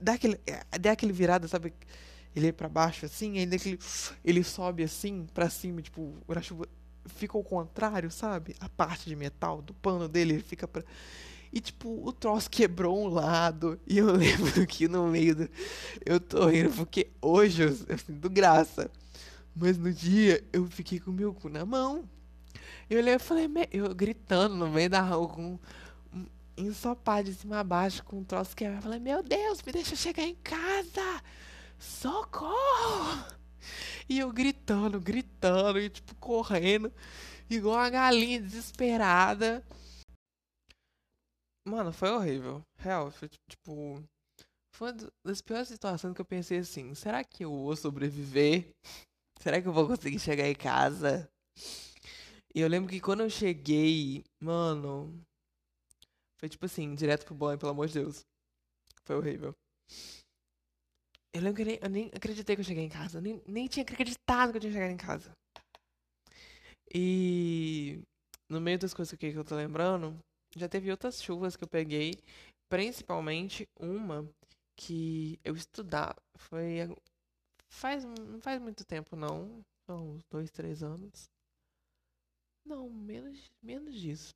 dá 0.00 0.14
aquele, 0.14 0.38
dá 0.80 0.92
aquele 0.92 1.12
virada, 1.12 1.48
sabe? 1.48 1.72
Ele 2.34 2.48
é 2.48 2.52
para 2.52 2.68
baixo 2.68 3.06
assim, 3.06 3.38
ainda 3.38 3.58
que 3.58 3.70
ele, 3.70 3.78
ele 4.24 4.44
sobe 4.44 4.82
assim 4.82 5.26
para 5.32 5.48
cima, 5.48 5.80
tipo, 5.80 6.02
o 6.02 6.22
guarda-chuva 6.26 6.68
fica 7.06 7.36
ao 7.36 7.44
contrário, 7.44 8.10
sabe? 8.10 8.54
A 8.60 8.68
parte 8.68 9.08
de 9.08 9.16
metal 9.16 9.62
do 9.62 9.72
pano 9.74 10.08
dele 10.08 10.40
fica 10.40 10.66
para 10.66 10.84
e 11.52 11.60
tipo, 11.60 12.06
o 12.06 12.12
troço 12.12 12.50
quebrou 12.50 13.02
um 13.02 13.08
lado. 13.08 13.80
E 13.86 13.96
eu 13.96 14.12
lembro 14.12 14.66
que 14.66 14.86
no 14.88 15.08
meio 15.08 15.34
do. 15.34 15.48
Eu 16.04 16.20
tô 16.20 16.46
rindo 16.48 16.70
porque 16.70 17.08
hoje 17.20 17.62
eu, 17.62 17.76
eu 17.88 17.98
sinto 17.98 18.28
graça. 18.28 18.90
Mas 19.54 19.78
no 19.78 19.90
dia 19.90 20.44
eu 20.52 20.66
fiquei 20.66 21.00
com 21.00 21.10
o 21.10 21.14
meu 21.14 21.32
cu 21.32 21.48
na 21.48 21.64
mão. 21.64 22.06
Eu 22.88 22.98
olhei 22.98 23.14
e 23.14 23.18
falei, 23.18 23.48
eu 23.72 23.94
gritando 23.94 24.54
no 24.54 24.68
meio 24.68 24.90
da 24.90 25.00
rua, 25.00 25.28
com 25.28 25.58
um 26.12 26.26
ensopado 26.56 27.30
de 27.30 27.34
cima 27.34 27.60
a 27.60 27.64
baixo, 27.64 28.04
com 28.04 28.18
um 28.18 28.24
troço 28.24 28.54
que 28.56 28.64
eu 28.64 28.80
falei, 28.80 28.98
meu 28.98 29.22
Deus, 29.22 29.62
me 29.62 29.72
deixa 29.72 29.96
chegar 29.96 30.22
em 30.22 30.34
casa! 30.36 31.22
Socorro! 31.78 33.36
E 34.08 34.18
eu 34.18 34.32
gritando, 34.32 35.00
gritando, 35.00 35.80
e 35.80 35.90
tipo, 35.90 36.14
correndo, 36.16 36.92
igual 37.50 37.76
uma 37.76 37.90
galinha 37.90 38.40
desesperada. 38.40 39.64
Mano, 41.66 41.92
foi 41.92 42.10
horrível. 42.10 42.62
Real, 42.78 43.10
foi 43.10 43.28
tipo. 43.50 44.02
Foi 44.72 44.92
uma 44.92 45.10
das 45.24 45.40
piores 45.40 45.68
situações 45.68 46.14
que 46.14 46.20
eu 46.20 46.24
pensei 46.24 46.58
assim: 46.58 46.94
será 46.94 47.24
que 47.24 47.44
eu 47.44 47.50
vou 47.50 47.74
sobreviver? 47.74 48.70
Será 49.40 49.60
que 49.60 49.66
eu 49.66 49.72
vou 49.72 49.88
conseguir 49.88 50.20
chegar 50.20 50.48
em 50.48 50.54
casa? 50.54 51.28
E 52.56 52.60
eu 52.62 52.68
lembro 52.68 52.90
que 52.90 53.02
quando 53.02 53.20
eu 53.20 53.28
cheguei, 53.28 54.24
mano. 54.42 55.22
Foi 56.40 56.48
tipo 56.48 56.64
assim, 56.64 56.94
direto 56.94 57.26
pro 57.26 57.34
banho, 57.34 57.58
pelo 57.58 57.72
amor 57.72 57.86
de 57.86 58.00
Deus. 58.00 58.24
Foi 59.04 59.14
horrível. 59.14 59.54
Eu 61.34 61.42
lembro 61.42 61.56
que 61.56 61.62
eu 61.62 61.66
nem, 61.66 61.78
eu 61.82 61.90
nem 61.90 62.10
acreditei 62.14 62.56
que 62.56 62.60
eu 62.60 62.64
cheguei 62.64 62.84
em 62.84 62.88
casa. 62.88 63.20
Nem, 63.20 63.42
nem 63.46 63.68
tinha 63.68 63.82
acreditado 63.84 64.52
que 64.52 64.56
eu 64.56 64.60
tinha 64.62 64.72
chegado 64.72 64.90
em 64.90 64.96
casa. 64.96 65.32
E. 66.94 68.00
no 68.48 68.58
meio 68.58 68.78
das 68.78 68.94
coisas 68.94 69.18
que 69.18 69.26
eu 69.26 69.44
tô 69.44 69.54
lembrando, 69.54 70.18
já 70.56 70.66
teve 70.66 70.90
outras 70.90 71.22
chuvas 71.22 71.56
que 71.56 71.64
eu 71.64 71.68
peguei, 71.68 72.14
principalmente 72.70 73.68
uma 73.78 74.26
que 74.80 75.38
eu 75.44 75.54
estudava. 75.54 76.16
Foi. 76.38 76.88
Faz, 77.70 78.02
não 78.02 78.40
faz 78.40 78.62
muito 78.62 78.82
tempo, 78.86 79.14
não. 79.14 79.60
São 79.86 80.12
uns 80.12 80.22
dois, 80.32 80.50
três 80.50 80.82
anos. 80.82 81.28
Não, 82.66 82.90
menos, 82.90 83.50
menos 83.62 83.94
disso. 83.94 84.34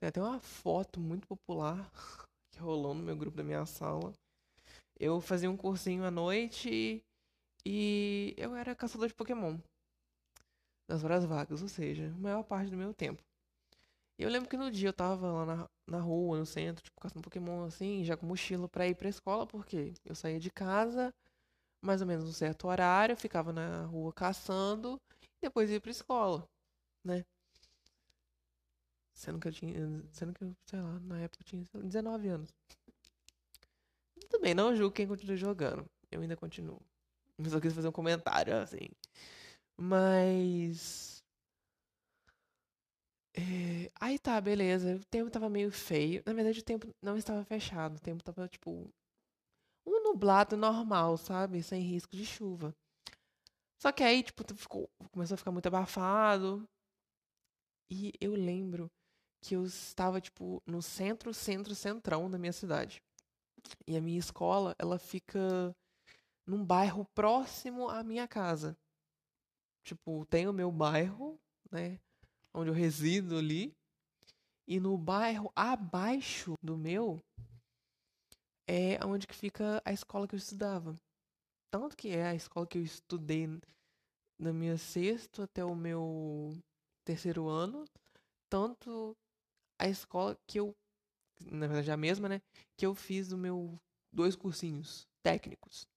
Tem 0.00 0.08
até 0.08 0.20
uma 0.22 0.40
foto 0.40 1.00
muito 1.00 1.26
popular 1.28 1.90
que 2.52 2.60
rolou 2.60 2.94
no 2.94 3.02
meu 3.02 3.16
grupo 3.16 3.36
da 3.36 3.44
minha 3.44 3.66
sala. 3.66 4.12
Eu 4.98 5.20
fazia 5.20 5.50
um 5.50 5.56
cursinho 5.56 6.04
à 6.04 6.10
noite 6.10 7.02
e 7.66 8.34
eu 8.38 8.56
era 8.56 8.74
caçador 8.76 9.08
de 9.08 9.14
Pokémon. 9.14 9.58
Nas 10.88 11.04
horas 11.04 11.24
vagas, 11.24 11.62
ou 11.62 11.68
seja, 11.68 12.08
a 12.08 12.18
maior 12.18 12.42
parte 12.42 12.70
do 12.70 12.76
meu 12.76 12.92
tempo. 12.92 13.22
E 14.18 14.22
eu 14.22 14.30
lembro 14.30 14.48
que 14.48 14.56
no 14.56 14.70
dia 14.70 14.88
eu 14.90 14.92
tava 14.92 15.30
lá 15.32 15.46
na, 15.46 15.66
na 15.88 16.00
rua, 16.00 16.38
no 16.38 16.46
centro, 16.46 16.82
tipo, 16.84 17.00
caçando 17.00 17.22
Pokémon 17.22 17.64
assim, 17.64 18.04
já 18.04 18.16
com 18.16 18.26
mochila 18.26 18.68
pra 18.68 18.86
ir 18.86 18.94
pra 18.94 19.08
escola, 19.08 19.46
porque 19.46 19.92
eu 20.04 20.14
saía 20.14 20.38
de 20.38 20.50
casa, 20.50 21.12
mais 21.84 22.00
ou 22.00 22.06
menos 22.06 22.26
um 22.28 22.32
certo 22.32 22.68
horário, 22.68 23.16
ficava 23.16 23.52
na 23.52 23.84
rua 23.86 24.12
caçando, 24.12 24.98
e 25.22 25.46
depois 25.46 25.70
ia 25.70 25.80
pra 25.80 25.90
escola, 25.90 26.44
né? 27.04 27.24
Sendo 29.20 29.38
que 29.38 29.48
eu 29.48 29.52
tinha. 29.52 29.74
Sendo 30.12 30.32
que 30.32 30.42
eu, 30.42 30.56
sei 30.64 30.80
lá, 30.80 30.98
na 31.00 31.20
época 31.20 31.42
eu 31.42 31.44
tinha 31.44 31.62
19 31.84 32.28
anos. 32.28 32.54
Tudo 34.18 34.40
bem, 34.40 34.54
não 34.54 34.74
julgo 34.74 34.94
quem 34.94 35.06
continua 35.06 35.36
jogando. 35.36 35.84
Eu 36.10 36.22
ainda 36.22 36.38
continuo. 36.38 36.80
Mas 37.36 37.52
eu 37.52 37.60
quis 37.60 37.74
fazer 37.74 37.88
um 37.88 37.92
comentário, 37.92 38.56
assim. 38.56 38.88
Mas. 39.76 41.22
É... 43.34 43.90
Aí 44.00 44.18
tá, 44.18 44.40
beleza. 44.40 44.96
O 44.96 45.04
tempo 45.04 45.30
tava 45.30 45.50
meio 45.50 45.70
feio. 45.70 46.22
Na 46.24 46.32
verdade, 46.32 46.60
o 46.60 46.64
tempo 46.64 46.88
não 47.02 47.18
estava 47.18 47.44
fechado. 47.44 47.98
O 47.98 48.00
tempo 48.00 48.24
tava, 48.24 48.48
tipo. 48.48 48.90
Um 49.86 50.02
nublado 50.02 50.56
normal, 50.56 51.18
sabe? 51.18 51.62
Sem 51.62 51.82
risco 51.82 52.16
de 52.16 52.24
chuva. 52.24 52.74
Só 53.78 53.92
que 53.92 54.02
aí, 54.02 54.22
tipo, 54.22 54.42
ficou... 54.54 54.88
começou 55.12 55.34
a 55.34 55.38
ficar 55.38 55.52
muito 55.52 55.66
abafado. 55.66 56.66
E 57.90 58.14
eu 58.18 58.34
lembro 58.34 58.90
que 59.40 59.54
eu 59.56 59.64
estava, 59.64 60.20
tipo, 60.20 60.62
no 60.66 60.82
centro, 60.82 61.32
centro, 61.32 61.74
centrão 61.74 62.30
da 62.30 62.38
minha 62.38 62.52
cidade. 62.52 63.02
E 63.86 63.96
a 63.96 64.00
minha 64.00 64.18
escola, 64.18 64.74
ela 64.78 64.98
fica 64.98 65.74
num 66.46 66.64
bairro 66.64 67.04
próximo 67.14 67.88
à 67.88 68.02
minha 68.02 68.26
casa. 68.26 68.76
Tipo, 69.84 70.24
tem 70.26 70.46
o 70.46 70.52
meu 70.52 70.70
bairro, 70.70 71.38
né? 71.70 71.98
Onde 72.52 72.70
eu 72.70 72.74
resido 72.74 73.38
ali. 73.38 73.74
E 74.66 74.78
no 74.78 74.96
bairro 74.96 75.50
abaixo 75.56 76.54
do 76.62 76.76
meu 76.76 77.20
é 78.68 79.04
onde 79.04 79.26
que 79.26 79.34
fica 79.34 79.82
a 79.84 79.92
escola 79.92 80.28
que 80.28 80.34
eu 80.34 80.38
estudava. 80.38 80.94
Tanto 81.72 81.96
que 81.96 82.08
é 82.08 82.26
a 82.26 82.34
escola 82.34 82.66
que 82.66 82.78
eu 82.78 82.82
estudei 82.82 83.48
na 84.38 84.52
minha 84.52 84.78
sexto 84.78 85.42
até 85.42 85.64
o 85.64 85.74
meu 85.74 86.56
terceiro 87.04 87.48
ano. 87.48 87.84
Tanto 88.48 89.16
a 89.80 89.88
escola 89.88 90.38
que 90.46 90.60
eu, 90.60 90.76
na 91.40 91.66
verdade 91.66 91.90
é 91.90 91.94
a 91.94 91.96
mesma, 91.96 92.28
né? 92.28 92.42
Que 92.76 92.84
eu 92.84 92.94
fiz 92.94 93.32
o 93.32 93.38
meu 93.38 93.80
dois 94.12 94.36
cursinhos 94.36 95.08
técnicos. 95.22 95.88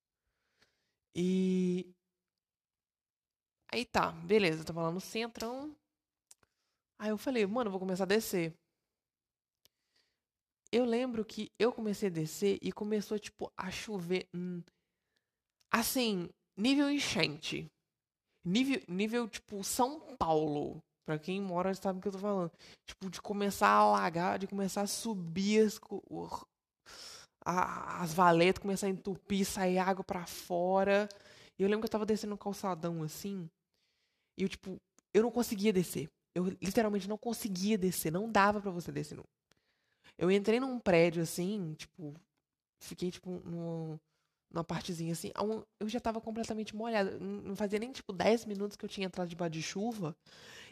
E 1.14 1.94
aí 3.72 3.86
tá, 3.86 4.12
beleza, 4.12 4.64
tava 4.64 4.84
lá 4.84 4.92
no 4.92 5.02
centrão. 5.02 5.76
Aí 6.98 7.10
eu 7.10 7.18
falei, 7.18 7.46
mano, 7.46 7.68
eu 7.68 7.72
vou 7.72 7.80
começar 7.80 8.06
a 8.06 8.08
descer. 8.08 8.58
Eu 10.72 10.86
lembro 10.86 11.26
que 11.26 11.52
eu 11.60 11.72
comecei 11.72 12.08
a 12.08 12.12
descer 12.12 12.58
e 12.62 12.72
começou, 12.72 13.20
tipo, 13.20 13.52
a 13.58 13.70
chover. 13.70 14.28
Hum, 14.34 14.64
assim, 15.70 16.30
nível 16.58 16.90
enchente. 16.90 17.70
Nível, 18.46 18.82
nível, 18.88 19.28
tipo, 19.28 19.64
São 19.64 20.16
Paulo. 20.16 20.82
Pra 21.06 21.20
quem 21.20 21.42
mora 21.42 21.74
sabe 21.74 22.00
o 22.00 22.02
que 22.02 22.08
eu 22.08 22.14
tô 22.14 22.20
falando. 22.20 22.52
Tipo, 22.88 23.10
de 23.10 23.22
começar 23.22 23.68
a 23.68 23.78
alagar, 23.78 24.40
de 24.40 24.48
começar 24.48 24.82
a 24.82 24.88
subir 24.88 25.66
as, 25.66 25.80
as 27.46 28.14
valetas, 28.14 28.62
começar 28.62 28.88
a 28.88 28.90
entupir, 28.90 29.46
sair 29.46 29.78
água 29.78 30.04
para 30.04 30.26
fora. 30.26 31.10
E 31.60 31.64
eu 31.64 31.68
lembro 31.68 31.82
que 31.82 31.88
eu 31.88 31.92
tava 31.92 32.06
descendo 32.06 32.34
um 32.34 32.38
calçadão 32.38 33.04
assim. 33.04 33.50
E 34.38 34.44
eu, 34.44 34.50
tipo, 34.50 34.78
eu 35.14 35.24
não 35.24 35.32
conseguia 35.32 35.74
descer. 35.74 36.10
Eu 36.36 36.46
literalmente 36.62 37.08
não 37.08 37.18
conseguia 37.18 37.78
descer. 37.78 38.12
Não 38.12 38.32
dava 38.32 38.62
para 38.62 38.72
você 38.72 38.92
descer. 38.92 39.16
Não. 39.16 39.26
Eu 40.18 40.32
entrei 40.32 40.60
num 40.60 40.80
prédio 40.80 41.22
assim, 41.24 41.74
tipo, 41.74 42.14
fiquei, 42.82 43.12
tipo, 43.12 43.42
num, 43.44 44.00
numa 44.54 44.64
partezinha 44.64 45.14
assim. 45.14 45.32
Eu 45.80 45.90
já 45.90 46.00
tava 46.00 46.22
completamente 46.22 46.76
molhada. 46.76 47.18
Não 47.20 47.56
fazia 47.56 47.80
nem, 47.80 47.92
tipo, 47.92 48.14
10 48.14 48.46
minutos 48.46 48.78
que 48.78 48.86
eu 48.86 48.90
tinha 48.90 49.08
entrado 49.08 49.28
debaixo 49.28 49.54
de 49.54 49.62
chuva. 49.62 50.16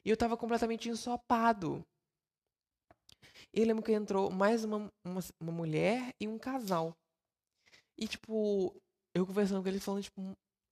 E 0.06 0.10
eu 0.10 0.17
tava 0.17 0.38
completamente 0.38 0.89
ensopado. 0.89 1.84
E 3.54 3.60
eu 3.60 3.65
lembro 3.65 3.84
que 3.84 3.91
entrou 3.91 4.30
mais 4.30 4.63
uma, 4.63 4.89
uma, 5.06 5.22
uma 5.39 5.52
mulher 5.52 6.13
e 6.20 6.28
um 6.28 6.38
casal. 6.38 6.96
E, 7.98 8.08
tipo, 8.08 8.76
eu 9.15 9.26
conversando 9.26 9.62
com 9.62 9.67
ele, 9.70 9.80
falando, 9.80 10.04
tipo, 10.04 10.22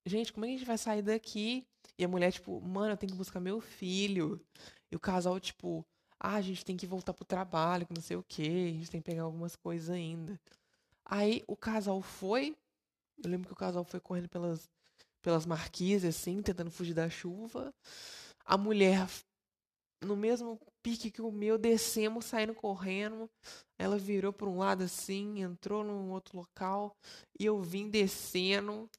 gente, 0.05 0.31
como 0.31 0.45
é 0.45 0.49
que 0.49 0.55
a 0.55 0.57
gente 0.57 0.67
vai 0.67 0.77
sair 0.77 1.01
daqui? 1.01 1.65
E 1.97 2.05
a 2.05 2.07
mulher, 2.07 2.31
tipo, 2.31 2.61
mano, 2.61 2.93
eu 2.93 2.97
tenho 2.97 3.11
que 3.11 3.17
buscar 3.17 3.39
meu 3.39 3.59
filho. 3.59 4.39
E 4.91 4.95
o 4.95 4.99
casal, 4.99 5.39
tipo, 5.39 5.85
ah, 6.19 6.35
a 6.35 6.41
gente 6.41 6.63
tem 6.65 6.77
que 6.77 6.87
voltar 6.87 7.13
pro 7.13 7.25
trabalho, 7.25 7.85
que 7.85 7.93
não 7.93 8.01
sei 8.01 8.17
o 8.17 8.23
quê, 8.23 8.71
a 8.71 8.77
gente 8.77 8.91
tem 8.91 9.01
que 9.01 9.05
pegar 9.05 9.23
algumas 9.23 9.55
coisas 9.55 9.89
ainda. 9.89 10.39
Aí 11.05 11.43
o 11.47 11.55
casal 11.55 12.01
foi, 12.01 12.55
eu 13.23 13.29
lembro 13.29 13.47
que 13.47 13.53
o 13.53 13.55
casal 13.55 13.83
foi 13.83 13.99
correndo 13.99 14.29
pelas, 14.29 14.69
pelas 15.21 15.45
marquises, 15.45 16.17
assim, 16.17 16.41
tentando 16.41 16.71
fugir 16.71 16.93
da 16.93 17.09
chuva. 17.09 17.73
A 18.45 18.57
mulher, 18.57 19.07
no 20.01 20.15
mesmo 20.15 20.59
pique 20.81 21.11
que 21.11 21.21
o 21.21 21.31
meu, 21.31 21.57
descemos, 21.57 22.25
saindo 22.25 22.53
correndo. 22.53 23.29
Ela 23.77 23.97
virou 23.97 24.31
para 24.31 24.49
um 24.49 24.57
lado 24.57 24.83
assim, 24.83 25.41
entrou 25.41 25.83
num 25.83 26.11
outro 26.11 26.37
local. 26.37 26.95
E 27.39 27.45
eu 27.45 27.61
vim 27.61 27.89
descendo. 27.89 28.89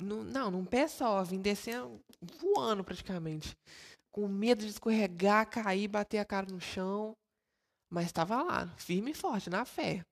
No, 0.00 0.24
não, 0.24 0.50
num 0.50 0.64
pé 0.64 0.88
só, 0.88 1.22
vim 1.22 1.40
descendo, 1.40 2.00
voando 2.20 2.84
praticamente. 2.84 3.56
Com 4.10 4.28
medo 4.28 4.64
de 4.64 4.70
escorregar, 4.70 5.48
cair, 5.48 5.88
bater 5.88 6.18
a 6.18 6.24
cara 6.24 6.46
no 6.50 6.60
chão. 6.60 7.16
Mas 7.90 8.06
estava 8.06 8.42
lá, 8.42 8.68
firme 8.76 9.10
e 9.10 9.14
forte, 9.14 9.50
na 9.50 9.64
fé. 9.64 10.04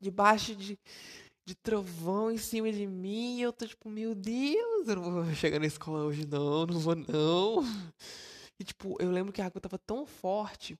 Debaixo 0.00 0.54
de, 0.54 0.78
de 1.46 1.54
trovão 1.54 2.30
em 2.30 2.38
cima 2.38 2.72
de 2.72 2.86
mim. 2.86 3.38
E 3.38 3.42
eu 3.42 3.52
tô 3.52 3.66
tipo, 3.66 3.88
meu 3.88 4.14
Deus, 4.14 4.88
eu 4.88 4.96
não 4.96 5.12
vou 5.12 5.34
chegar 5.34 5.58
na 5.58 5.66
escola 5.66 6.04
hoje, 6.04 6.26
não, 6.26 6.66
não 6.66 6.78
vou, 6.78 6.94
não. 6.94 7.62
E, 8.58 8.64
tipo, 8.64 8.96
eu 9.00 9.10
lembro 9.10 9.32
que 9.32 9.42
a 9.42 9.46
água 9.46 9.60
tava 9.60 9.78
tão 9.78 10.06
forte 10.06 10.78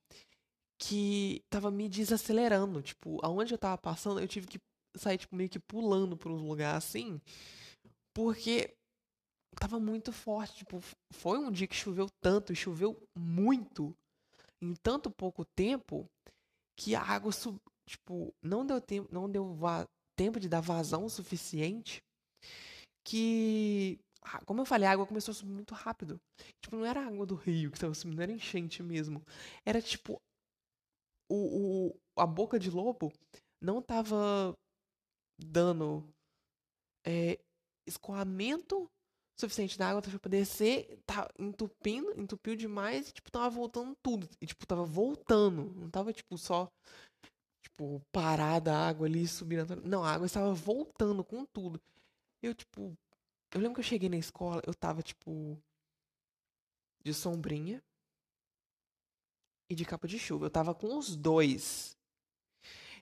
que 0.79 1.43
tava 1.51 1.71
me 1.71 1.89
desacelerando. 1.89 2.83
Tipo, 2.83 3.19
aonde 3.25 3.53
eu 3.53 3.59
tava 3.59 3.77
passando, 3.79 4.21
eu 4.21 4.29
tive 4.29 4.47
que 4.47 4.61
sair, 4.97 5.19
tipo, 5.19 5.35
meio 5.35 5.49
que 5.51 5.59
pulando 5.59 6.17
por 6.17 6.31
uns 6.31 6.43
lugares 6.43 6.85
assim. 6.85 7.21
Porque 8.15 8.75
tava 9.57 9.81
muito 9.81 10.13
forte. 10.13 10.59
Tipo, 10.59 10.81
foi 11.13 11.39
um 11.39 11.51
dia 11.51 11.67
que 11.67 11.75
choveu 11.75 12.09
tanto 12.21 12.55
choveu 12.55 12.97
muito 13.17 13.95
em 14.63 14.75
tanto 14.75 15.11
pouco 15.11 15.45
tempo 15.45 16.09
que 16.77 16.95
a 16.95 17.03
água 17.03 17.33
sub, 17.33 17.59
tipo, 17.87 18.35
não 18.43 18.65
deu 18.65 18.81
tempo, 18.81 19.09
não 19.13 19.31
deu 19.31 19.45
tempo 20.17 20.41
de 20.41 20.49
dar 20.49 20.61
vazão 20.61 21.09
suficiente 21.09 22.03
que 23.07 23.99
como 24.47 24.63
eu 24.63 24.65
falei, 24.65 24.89
a 24.89 24.93
água 24.93 25.07
começou 25.07 25.33
a 25.33 25.35
subir 25.35 25.53
muito 25.53 25.75
rápido. 25.75 26.19
Tipo, 26.63 26.77
não 26.77 26.85
era 26.85 27.07
água 27.07 27.27
do 27.27 27.35
rio 27.35 27.71
que 27.71 27.77
estava 27.77 27.95
subindo, 27.95 28.17
não 28.17 28.23
era 28.23 28.33
enchente 28.33 28.83
mesmo. 28.83 29.23
Era 29.67 29.81
tipo. 29.81 30.21
O, 31.31 31.89
o, 31.89 31.97
a 32.19 32.27
boca 32.27 32.59
de 32.59 32.71
lobo 32.71 33.13
não 33.63 33.79
estava 33.79 34.55
dando 35.39 36.07
é, 37.07 37.39
escoamento 37.87 38.87
suficiente 39.39 39.77
da 39.77 39.89
água 39.89 40.03
para 40.03 40.31
descer, 40.31 40.99
tá 41.07 41.29
entupindo, 41.39 42.13
entupiu 42.21 42.55
demais 42.55 43.09
e, 43.09 43.13
tipo, 43.13 43.31
tava 43.31 43.49
voltando 43.51 43.95
tudo. 44.03 44.29
E, 44.41 44.47
tipo, 44.47 44.67
tava 44.67 44.85
voltando. 44.85 45.75
Não 45.75 45.91
tava, 45.91 46.13
tipo, 46.13 46.39
só, 46.39 46.69
tipo, 47.75 48.01
parada 48.13 48.73
a 48.73 48.89
água 48.89 49.07
ali 49.07 49.27
subindo. 49.27 49.77
Não, 49.85 50.05
a 50.05 50.13
água 50.13 50.27
estava 50.27 50.53
voltando 50.55 51.25
com 51.25 51.45
tudo. 51.45 51.81
Eu, 52.41 52.55
tipo, 52.55 52.97
eu 53.53 53.61
lembro 53.61 53.75
que 53.75 53.81
eu 53.81 53.85
cheguei 53.85 54.09
na 54.09 54.17
escola, 54.17 54.63
eu 54.67 54.75
tava, 54.75 55.03
tipo, 55.03 55.59
de 57.03 57.13
sombrinha 57.13 57.83
e 59.69 59.75
de 59.75 59.85
capa 59.85 60.07
de 60.07 60.19
chuva. 60.19 60.47
Eu 60.47 60.51
tava 60.51 60.75
com 60.75 60.97
os 60.97 61.17
dois. 61.17 61.97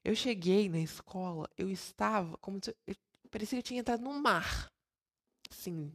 Eu 0.05 0.15
cheguei 0.17 0.69
na 0.69 0.81
escola, 0.81 1.49
eu 1.57 1.69
estava 1.69 2.37
como 2.39 2.59
se 2.63 2.75
eu, 2.87 2.97
parecia 3.31 3.59
que 3.59 3.61
eu 3.61 3.67
tinha 3.67 3.81
entrado 3.81 4.03
no 4.03 4.13
mar. 4.15 4.73
Assim, 5.51 5.93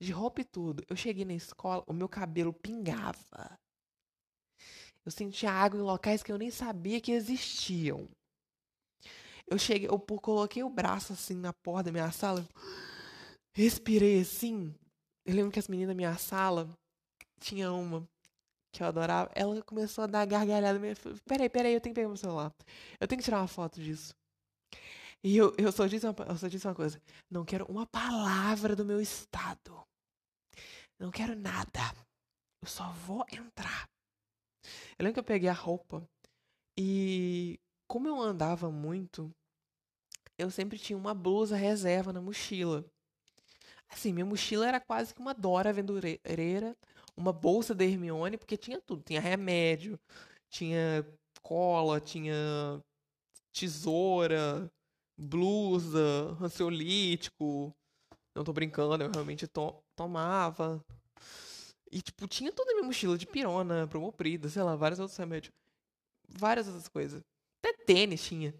de 0.00 0.10
roupa 0.10 0.40
e 0.40 0.44
tudo. 0.44 0.84
Eu 0.88 0.96
cheguei 0.96 1.24
na 1.24 1.34
escola, 1.34 1.84
o 1.86 1.92
meu 1.92 2.08
cabelo 2.08 2.52
pingava. 2.52 3.58
Eu 5.06 5.12
sentia 5.12 5.52
água 5.52 5.78
em 5.78 5.84
locais 5.84 6.20
que 6.20 6.32
eu 6.32 6.36
nem 6.36 6.50
sabia 6.50 7.00
que 7.00 7.12
existiam. 7.12 8.08
Eu 9.46 9.56
cheguei, 9.56 9.88
eu 9.88 10.00
coloquei 10.00 10.64
o 10.64 10.68
braço 10.68 11.12
assim 11.12 11.36
na 11.36 11.52
porta 11.52 11.84
da 11.84 11.92
minha 11.92 12.10
sala, 12.10 12.44
respirei 13.54 14.20
assim. 14.20 14.74
Eu 15.24 15.36
lembro 15.36 15.52
que 15.52 15.60
as 15.60 15.68
meninas 15.68 15.90
da 15.90 15.94
minha 15.94 16.18
sala 16.18 16.68
tinha 17.38 17.72
uma 17.72 18.08
que 18.72 18.82
eu 18.82 18.86
adorava. 18.88 19.30
Ela 19.32 19.62
começou 19.62 20.02
a 20.02 20.06
dar 20.08 20.26
gargalhada. 20.26 20.80
Peraí, 21.24 21.48
peraí, 21.48 21.74
eu 21.74 21.80
tenho 21.80 21.94
que 21.94 22.00
pegar 22.00 22.08
meu 22.08 22.16
celular. 22.16 22.52
Eu 22.98 23.06
tenho 23.06 23.20
que 23.20 23.24
tirar 23.24 23.40
uma 23.40 23.46
foto 23.46 23.80
disso. 23.80 24.12
E 25.22 25.36
eu, 25.36 25.54
eu, 25.56 25.70
só 25.70 25.86
disse 25.86 26.04
uma, 26.04 26.14
eu 26.26 26.36
só 26.36 26.48
disse 26.48 26.66
uma 26.66 26.74
coisa. 26.74 27.00
Não 27.30 27.44
quero 27.44 27.64
uma 27.66 27.86
palavra 27.86 28.74
do 28.74 28.84
meu 28.84 29.00
estado. 29.00 29.86
Não 30.98 31.12
quero 31.12 31.36
nada. 31.36 31.94
Eu 32.60 32.68
só 32.68 32.90
vou 32.90 33.24
entrar. 33.32 33.88
Eu 34.98 35.04
lembro 35.04 35.14
que 35.14 35.20
eu 35.20 35.24
peguei 35.24 35.48
a 35.48 35.52
roupa 35.52 36.06
e 36.78 37.58
como 37.88 38.08
eu 38.08 38.20
andava 38.20 38.70
muito, 38.70 39.30
eu 40.38 40.50
sempre 40.50 40.78
tinha 40.78 40.96
uma 40.96 41.14
blusa 41.14 41.56
reserva 41.56 42.12
na 42.12 42.20
mochila. 42.20 42.84
Assim, 43.88 44.12
minha 44.12 44.26
mochila 44.26 44.66
era 44.66 44.80
quase 44.80 45.14
que 45.14 45.20
uma 45.20 45.32
Dora 45.32 45.70
aventureira, 45.70 46.76
uma 47.16 47.32
bolsa 47.32 47.74
da 47.74 47.84
Hermione, 47.84 48.36
porque 48.36 48.56
tinha 48.56 48.80
tudo. 48.80 49.02
Tinha 49.02 49.20
remédio, 49.20 49.98
tinha 50.50 51.06
cola, 51.42 52.00
tinha 52.00 52.82
tesoura, 53.52 54.70
blusa, 55.16 56.36
ansiolítico. 56.40 57.72
Não 58.34 58.44
tô 58.44 58.52
brincando, 58.52 59.04
eu 59.04 59.10
realmente 59.10 59.46
to 59.46 59.82
tomava. 59.96 60.84
E, 61.90 62.02
tipo, 62.02 62.26
tinha 62.26 62.52
tudo 62.52 62.66
na 62.68 62.74
minha 62.74 62.86
mochila, 62.86 63.16
de 63.16 63.26
pirona, 63.26 63.86
promoprida, 63.86 64.48
sei 64.48 64.62
lá, 64.62 64.74
vários 64.76 64.98
outros 64.98 65.16
remédios. 65.16 65.54
Várias 66.28 66.66
outras 66.66 66.88
coisas. 66.88 67.22
Até 67.62 67.72
tênis 67.84 68.24
tinha. 68.24 68.54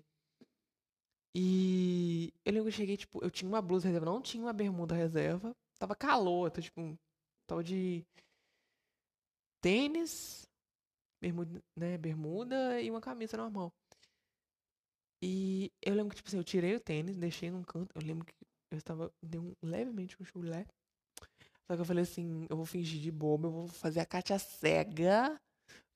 E 1.35 2.33
eu 2.45 2.53
lembro 2.53 2.65
que 2.65 2.75
eu 2.75 2.79
cheguei, 2.79 2.97
tipo, 2.97 3.23
eu 3.23 3.31
tinha 3.31 3.49
uma 3.49 3.61
blusa 3.61 3.89
reserva, 3.89 4.07
não 4.07 4.23
tinha 4.23 4.43
uma 4.43 4.53
bermuda 4.53 4.95
reserva. 4.95 5.55
Tava 5.79 5.95
calor, 5.95 6.49
então, 6.49 6.63
tipo, 6.63 6.99
tava 7.47 7.63
de 7.63 8.05
tênis, 9.61 10.49
bermuda, 11.21 11.63
né, 11.77 11.99
bermuda 11.99 12.81
e 12.81 12.91
uma 12.91 13.01
camisa 13.01 13.37
normal. 13.37 13.73
E 15.23 15.71
eu 15.83 15.95
lembro 15.95 16.11
que, 16.11 16.17
tipo 16.17 16.29
assim, 16.29 16.39
eu 16.39 16.45
tirei 16.45 16.75
o 16.75 16.81
tênis, 16.81 17.17
deixei 17.17 17.51
num 17.51 17.63
canto. 17.63 17.91
Eu 17.95 18.03
lembro 18.03 18.25
que 18.25 18.35
eu 18.71 18.79
estava, 18.79 19.13
deu 19.23 19.43
um, 19.43 19.55
levemente 19.63 20.17
um 20.21 20.25
chulé. 20.25 20.67
Só 21.67 21.75
que 21.75 21.81
eu 21.81 21.85
falei 21.85 22.03
assim, 22.05 22.47
eu 22.49 22.57
vou 22.57 22.65
fingir 22.65 23.01
de 23.01 23.11
bobo, 23.11 23.49
eu 23.49 23.51
vou 23.51 23.69
fazer 23.69 24.01
a 24.01 24.07
Kátia 24.07 24.39
cega, 24.39 25.41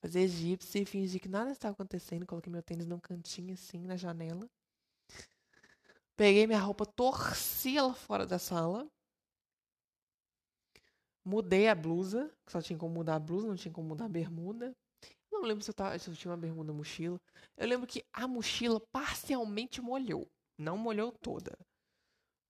fazer 0.01 0.21
egípcia 0.21 0.81
e 0.81 0.85
fingir 0.85 1.21
que 1.21 1.29
nada 1.29 1.53
estava 1.53 1.73
acontecendo. 1.73 2.27
Coloquei 2.27 2.53
meu 2.53 2.63
tênis 2.63 2.87
num 2.87 2.99
cantinho 2.99 3.55
assim, 3.55 3.79
na 3.87 3.97
janela. 3.97 4.49
Peguei 6.17 6.47
minha 6.47 6.59
roupa, 6.59 6.85
torci 6.85 7.79
ela 7.79 7.95
fora 7.95 8.27
da 8.27 8.39
sala. 8.39 8.87
Mudei 11.25 11.69
a 11.69 11.75
blusa, 11.75 12.31
que 12.45 12.53
só 12.53 12.61
tinha 12.61 12.79
como 12.79 12.95
mudar 12.95 13.15
a 13.17 13.21
blusa, 13.21 13.47
não 13.47 13.57
tinha 13.57 13.73
como 13.73 13.89
mudar 13.89 14.07
a 14.07 14.09
bermuda. 14.09 14.75
Não 15.31 15.43
lembro 15.43 15.63
se 15.63 15.71
eu, 15.71 15.75
tava, 15.75 15.99
se 15.99 16.11
eu 16.11 16.17
tinha 16.17 16.31
uma 16.31 16.37
bermuda 16.37 16.73
mochila. 16.73 17.21
Eu 17.57 17.69
lembro 17.69 17.87
que 17.87 18.05
a 18.13 18.27
mochila 18.27 18.81
parcialmente 18.93 19.81
molhou. 19.81 20.29
Não 20.59 20.77
molhou 20.77 21.13
toda. 21.13 21.57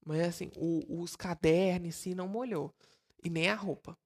Mas 0.04 0.20
assim, 0.20 0.50
o, 0.56 1.02
os 1.02 1.14
cadernos 1.14 1.88
em 1.88 1.90
si 1.90 2.14
não 2.14 2.26
molhou. 2.26 2.74
E 3.22 3.30
nem 3.30 3.48
a 3.48 3.54
roupa. 3.54 3.96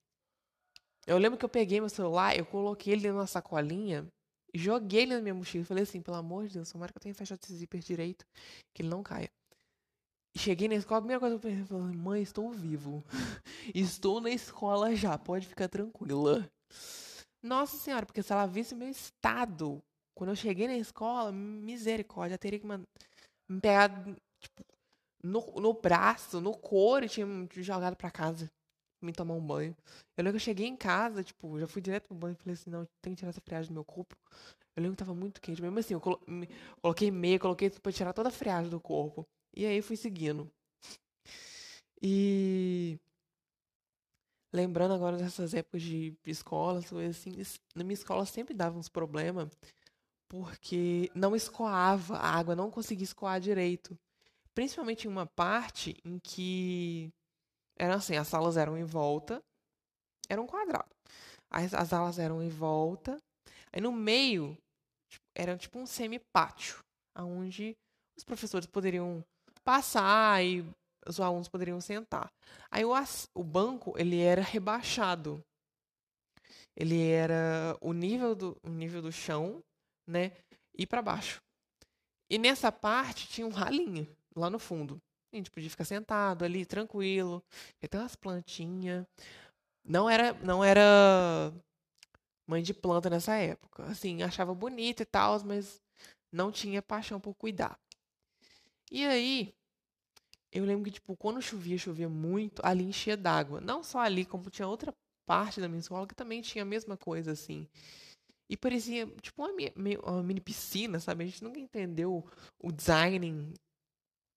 Eu 1.07 1.19
lembro 1.19 1.39
que 1.39 1.45
eu 1.45 1.49
peguei 1.49 1.81
meu 1.81 1.89
celular, 1.89 2.37
eu 2.37 2.47
coloquei 2.47 2.95
ele 2.95 3.03
dentro 3.03 3.17
de 3.17 3.21
uma 3.21 3.27
sacolinha 3.27 4.09
joguei 4.55 5.03
ele 5.03 5.17
na 5.17 5.21
minha 5.21 5.35
mochila. 5.35 5.65
Falei 5.65 5.83
assim, 5.83 6.01
pelo 6.01 6.17
amor 6.17 6.47
de 6.47 6.55
Deus, 6.55 6.71
tomara 6.71 6.93
que 6.93 6.99
eu 6.99 7.03
tenha 7.03 7.15
fechado 7.15 7.41
esse 7.43 7.55
zíper 7.55 7.81
direito, 7.81 8.25
que 8.73 8.83
ele 8.83 8.89
não 8.89 9.03
caia. 9.03 9.31
Cheguei 10.37 10.69
na 10.69 10.75
escola, 10.75 10.99
a 10.99 11.03
primeira 11.03 11.21
coisa 11.21 11.39
que 11.39 11.47
eu 11.47 11.51
pensei, 11.51 11.97
mãe, 11.97 12.23
estou 12.23 12.51
vivo. 12.51 13.05
estou 13.75 14.21
na 14.21 14.31
escola 14.31 14.95
já, 14.95 15.19
pode 15.19 15.47
ficar 15.47 15.69
tranquila. 15.69 16.49
Nossa 17.43 17.77
senhora, 17.77 18.07
porque 18.07 18.23
se 18.23 18.33
ela 18.33 18.47
visse 18.47 18.75
meu 18.75 18.89
estado, 18.89 19.83
quando 20.17 20.31
eu 20.31 20.37
cheguei 20.37 20.67
na 20.67 20.77
escola, 20.77 21.31
misericórdia, 21.31 22.39
teria 22.39 22.59
que 22.59 22.67
me 22.67 23.61
pegar 23.61 23.91
tipo, 24.41 24.65
no, 25.23 25.41
no 25.61 25.75
braço, 25.75 26.41
no 26.41 26.57
couro 26.57 27.05
e 27.05 27.09
tinha 27.09 27.27
me 27.27 27.49
jogado 27.57 27.95
pra 27.95 28.11
casa 28.11 28.51
me 29.05 29.13
tomar 29.13 29.35
um 29.35 29.47
banho. 29.47 29.77
Eu 30.17 30.25
lembro 30.25 30.33
que 30.33 30.37
eu 30.37 30.45
cheguei 30.45 30.67
em 30.67 30.77
casa, 30.77 31.23
tipo, 31.23 31.59
já 31.59 31.67
fui 31.67 31.83
direto 31.83 32.09
pro 32.09 32.17
banho 32.17 32.33
e 32.33 32.37
falei 32.37 32.55
assim, 32.55 32.71
não, 32.71 32.87
tem 33.03 33.15
que 33.15 33.19
tirar 33.21 33.31
essa 33.31 33.41
friagem 33.41 33.71
do 33.71 33.75
meu 33.75 33.85
corpo. 33.85 34.17
Eu 34.77 34.83
lembro 34.83 34.97
que 34.97 35.05
tava 35.05 35.15
muito 35.15 35.41
quente, 35.41 35.63
mesmo 35.63 35.79
assim, 35.79 35.95
eu 35.95 36.01
colo 36.01 36.21
me, 36.27 36.49
coloquei 36.83 37.11
meia, 37.11 37.39
coloquei 37.39 37.71
pra 37.71 37.93
tirar 37.93 38.13
toda 38.13 38.29
a 38.29 38.33
friagem 38.33 38.71
do 38.71 38.81
corpo. 38.81 39.27
E 39.57 39.65
aí 39.67 39.81
fui 39.83 39.97
seguindo. 39.97 40.51
E 42.03 42.99
lembrando 44.53 44.95
agora 44.95 45.17
dessas 45.17 45.55
épocas 45.55 45.83
de 45.83 46.17
escola, 46.27 46.81
assim, 47.09 47.33
na 47.75 47.85
minha 47.85 47.95
escola 47.95 48.25
sempre 48.27 48.55
dava 48.55 48.79
uns 48.79 48.89
problemas 48.89 49.49
porque 50.29 51.11
não 51.15 51.37
escoava, 51.37 52.17
a 52.17 52.31
água 52.31 52.57
não 52.57 52.71
conseguia 52.71 53.05
escoar 53.05 53.41
direito. 53.41 53.97
Principalmente 54.55 55.07
em 55.07 55.11
uma 55.11 55.27
parte 55.27 55.97
em 56.05 56.19
que 56.19 57.13
era 57.79 57.97
assim, 57.97 58.17
as 58.17 58.29
salas 58.29 58.57
eram 58.57 58.77
em 58.77 58.85
volta, 58.85 59.43
era 60.29 60.41
um 60.41 60.47
quadrado. 60.47 60.91
As, 61.51 61.75
as 61.75 61.89
salas 61.89 62.19
eram 62.19 62.43
em 62.43 62.49
volta, 62.49 63.19
aí 63.73 63.81
no 63.81 63.93
meio 63.93 64.57
tipo, 65.09 65.25
era 65.35 65.57
tipo 65.57 65.79
um 65.79 65.87
semi-pátio, 65.87 66.79
onde 67.17 67.77
os 68.17 68.25
professores 68.25 68.67
poderiam 68.67 69.25
passar 69.65 70.45
e 70.45 70.65
os 71.07 71.21
alunos 71.21 71.49
poderiam 71.49 71.81
sentar. 71.81 72.33
Aí 72.71 72.85
o, 72.85 72.93
o 73.35 73.45
banco 73.45 73.95
ele 73.99 74.21
era 74.21 74.43
rebaixado. 74.43 75.43
Ele 76.77 77.09
era 77.09 77.77
o 77.81 77.93
nível 77.93 78.35
do, 78.35 78.57
o 78.65 78.69
nível 78.69 79.01
do 79.01 79.13
chão, 79.13 79.63
né, 80.09 80.33
e 80.77 80.87
para 80.87 81.03
baixo. 81.03 81.41
E 82.29 82.39
nessa 82.39 82.73
parte 82.73 83.29
tinha 83.29 83.47
um 83.47 83.51
ralinho 83.51 84.09
lá 84.35 84.51
no 84.51 84.59
fundo. 84.59 85.01
A 85.35 85.37
gente 85.37 85.51
podia 85.51 85.69
ficar 85.69 85.85
sentado 85.85 86.45
ali, 86.45 86.65
tranquilo. 86.65 87.43
Tem 87.91 88.01
umas 88.01 88.15
plantinhas. 88.15 89.05
Não 89.85 90.09
era, 90.09 90.33
não 90.35 90.63
era 90.63 91.53
mãe 92.47 92.63
de 92.63 92.73
planta 92.73 93.11
nessa 93.11 93.35
época. 93.35 93.85
Assim, 93.85 94.23
achava 94.23 94.55
bonito 94.55 95.03
e 95.03 95.05
tal, 95.05 95.43
mas 95.45 95.83
não 96.33 96.53
tinha 96.53 96.81
paixão 96.81 97.21
por 97.21 97.35
cuidar. 97.35 97.79
E 98.91 99.05
aí, 99.05 99.53
eu 100.53 100.65
lembro 100.65 100.85
que, 100.85 100.93
tipo, 100.93 101.17
quando 101.17 101.43
chovia, 101.43 101.77
chovia 101.77 102.09
muito, 102.09 102.63
ali 102.65 102.85
enchia 102.85 103.17
d'água. 103.17 103.61
Não 103.61 103.83
só 103.83 103.99
ali, 103.99 104.25
como 104.25 104.51
tinha 104.51 104.69
outra 104.69 104.95
parte 105.27 105.61
da 105.61 105.69
minha 105.69 105.81
escola 105.81 106.07
que 106.07 106.15
também 106.15 106.43
tinha 106.43 106.63
a 106.63 106.67
mesma 106.67 106.97
coisa, 106.97 107.33
assim. 107.33 107.69
E 108.49 108.57
parecia, 108.57 109.07
tipo, 109.21 109.43
uma, 109.43 109.53
uma 110.05 110.23
mini 110.23 110.41
piscina, 110.41 111.01
sabe? 111.01 111.25
A 111.25 111.27
gente 111.27 111.43
nunca 111.43 111.59
entendeu 111.59 112.25
o 112.63 112.71
design 112.71 113.53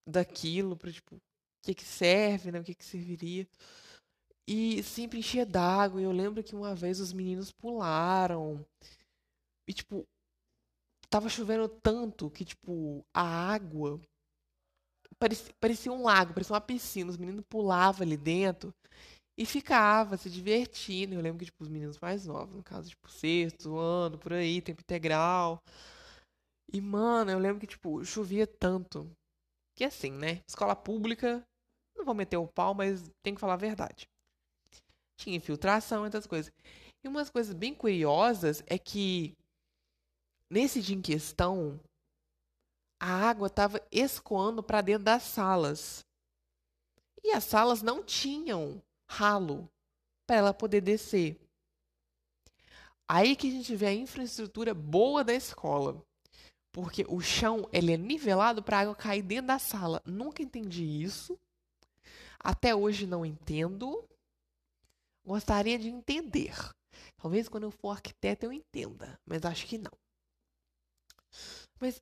daquilo, 0.07 0.77
para 0.77 0.91
tipo, 0.91 1.15
o 1.15 1.21
que 1.63 1.75
que 1.75 1.83
serve, 1.83 2.51
né? 2.51 2.59
O 2.59 2.63
que 2.63 2.73
que 2.73 2.85
serviria. 2.85 3.47
E 4.47 4.81
sempre 4.83 5.19
enchia 5.19 5.45
d'água. 5.45 5.99
E 6.01 6.05
eu 6.05 6.11
lembro 6.11 6.43
que 6.43 6.55
uma 6.55 6.73
vez 6.73 6.99
os 6.99 7.11
meninos 7.11 7.51
pularam. 7.51 8.65
E, 9.67 9.73
tipo, 9.73 10.05
tava 11.09 11.27
chovendo 11.29 11.67
tanto 11.67 12.29
que, 12.29 12.45
tipo, 12.45 13.05
a 13.13 13.21
água 13.21 13.99
parecia, 15.19 15.53
parecia 15.59 15.91
um 15.91 16.03
lago, 16.03 16.33
parecia 16.33 16.53
uma 16.53 16.61
piscina. 16.61 17.09
Os 17.09 17.17
meninos 17.17 17.43
pulavam 17.49 18.05
ali 18.07 18.15
dentro 18.15 18.73
e 19.37 19.45
ficava 19.45 20.15
se 20.15 20.29
divertindo. 20.29 21.15
Eu 21.15 21.21
lembro 21.21 21.39
que, 21.39 21.45
tipo, 21.45 21.63
os 21.63 21.69
meninos 21.69 21.99
mais 21.99 22.25
novos, 22.25 22.55
no 22.55 22.63
caso, 22.63 22.89
tipo, 22.89 23.09
sexto 23.09 23.77
ano, 23.77 24.17
por 24.17 24.31
aí, 24.33 24.61
tempo 24.61 24.81
integral. 24.81 25.61
E, 26.71 26.79
mano, 26.81 27.31
eu 27.31 27.39
lembro 27.39 27.59
que, 27.59 27.67
tipo, 27.67 28.03
chovia 28.05 28.47
tanto 28.47 29.09
que 29.77 29.85
assim, 29.85 30.11
né? 30.11 30.41
Escola 30.47 30.75
pública, 30.75 31.45
não 31.95 32.03
vou 32.03 32.15
meter 32.15 32.35
o 32.35 32.47
pau, 32.47 32.73
mas 32.73 33.09
tem 33.21 33.35
que 33.35 33.39
falar 33.39 33.53
a 33.53 33.57
verdade. 33.57 34.09
Tinha 35.15 35.37
infiltração 35.37 36.01
e 36.01 36.05
outras 36.05 36.25
coisas. 36.25 36.51
E 37.03 37.07
umas 37.07 37.29
coisas 37.29 37.53
bem 37.53 37.75
curiosas 37.75 38.63
é 38.65 38.79
que 38.79 39.37
nesse 40.49 40.81
dia 40.81 40.95
em 40.95 41.01
questão, 41.01 41.79
a 42.99 43.29
água 43.29 43.45
estava 43.45 43.79
escoando 43.91 44.63
para 44.63 44.81
dentro 44.81 45.03
das 45.03 45.21
salas. 45.21 46.03
E 47.23 47.31
as 47.31 47.43
salas 47.43 47.83
não 47.83 48.03
tinham 48.03 48.81
ralo 49.07 49.69
para 50.25 50.37
ela 50.37 50.53
poder 50.55 50.81
descer. 50.81 51.39
Aí 53.07 53.35
que 53.35 53.47
a 53.47 53.51
gente 53.51 53.75
vê 53.75 53.85
a 53.87 53.93
infraestrutura 53.93 54.73
boa 54.73 55.23
da 55.23 55.33
escola. 55.33 56.03
Porque 56.77 57.03
o 57.09 57.19
chão 57.19 57.67
ele 57.73 57.91
é 57.91 57.97
nivelado 57.97 58.61
para 58.61 58.77
a 58.77 58.81
água 58.81 58.95
cair 58.95 59.23
dentro 59.23 59.47
da 59.47 59.57
sala. 59.57 59.99
Nunca 60.05 60.43
entendi 60.43 60.83
isso. 60.83 61.35
Até 62.39 62.75
hoje 62.75 63.07
não 63.07 63.25
entendo. 63.25 64.07
Gostaria 65.25 65.79
de 65.79 65.87
entender. 65.87 66.53
Talvez 67.19 67.49
quando 67.49 67.63
eu 67.63 67.71
for 67.71 67.89
arquiteto 67.89 68.45
eu 68.45 68.53
entenda, 68.53 69.19
mas 69.25 69.43
acho 69.43 69.65
que 69.65 69.79
não. 69.79 69.91
Mas 71.81 71.99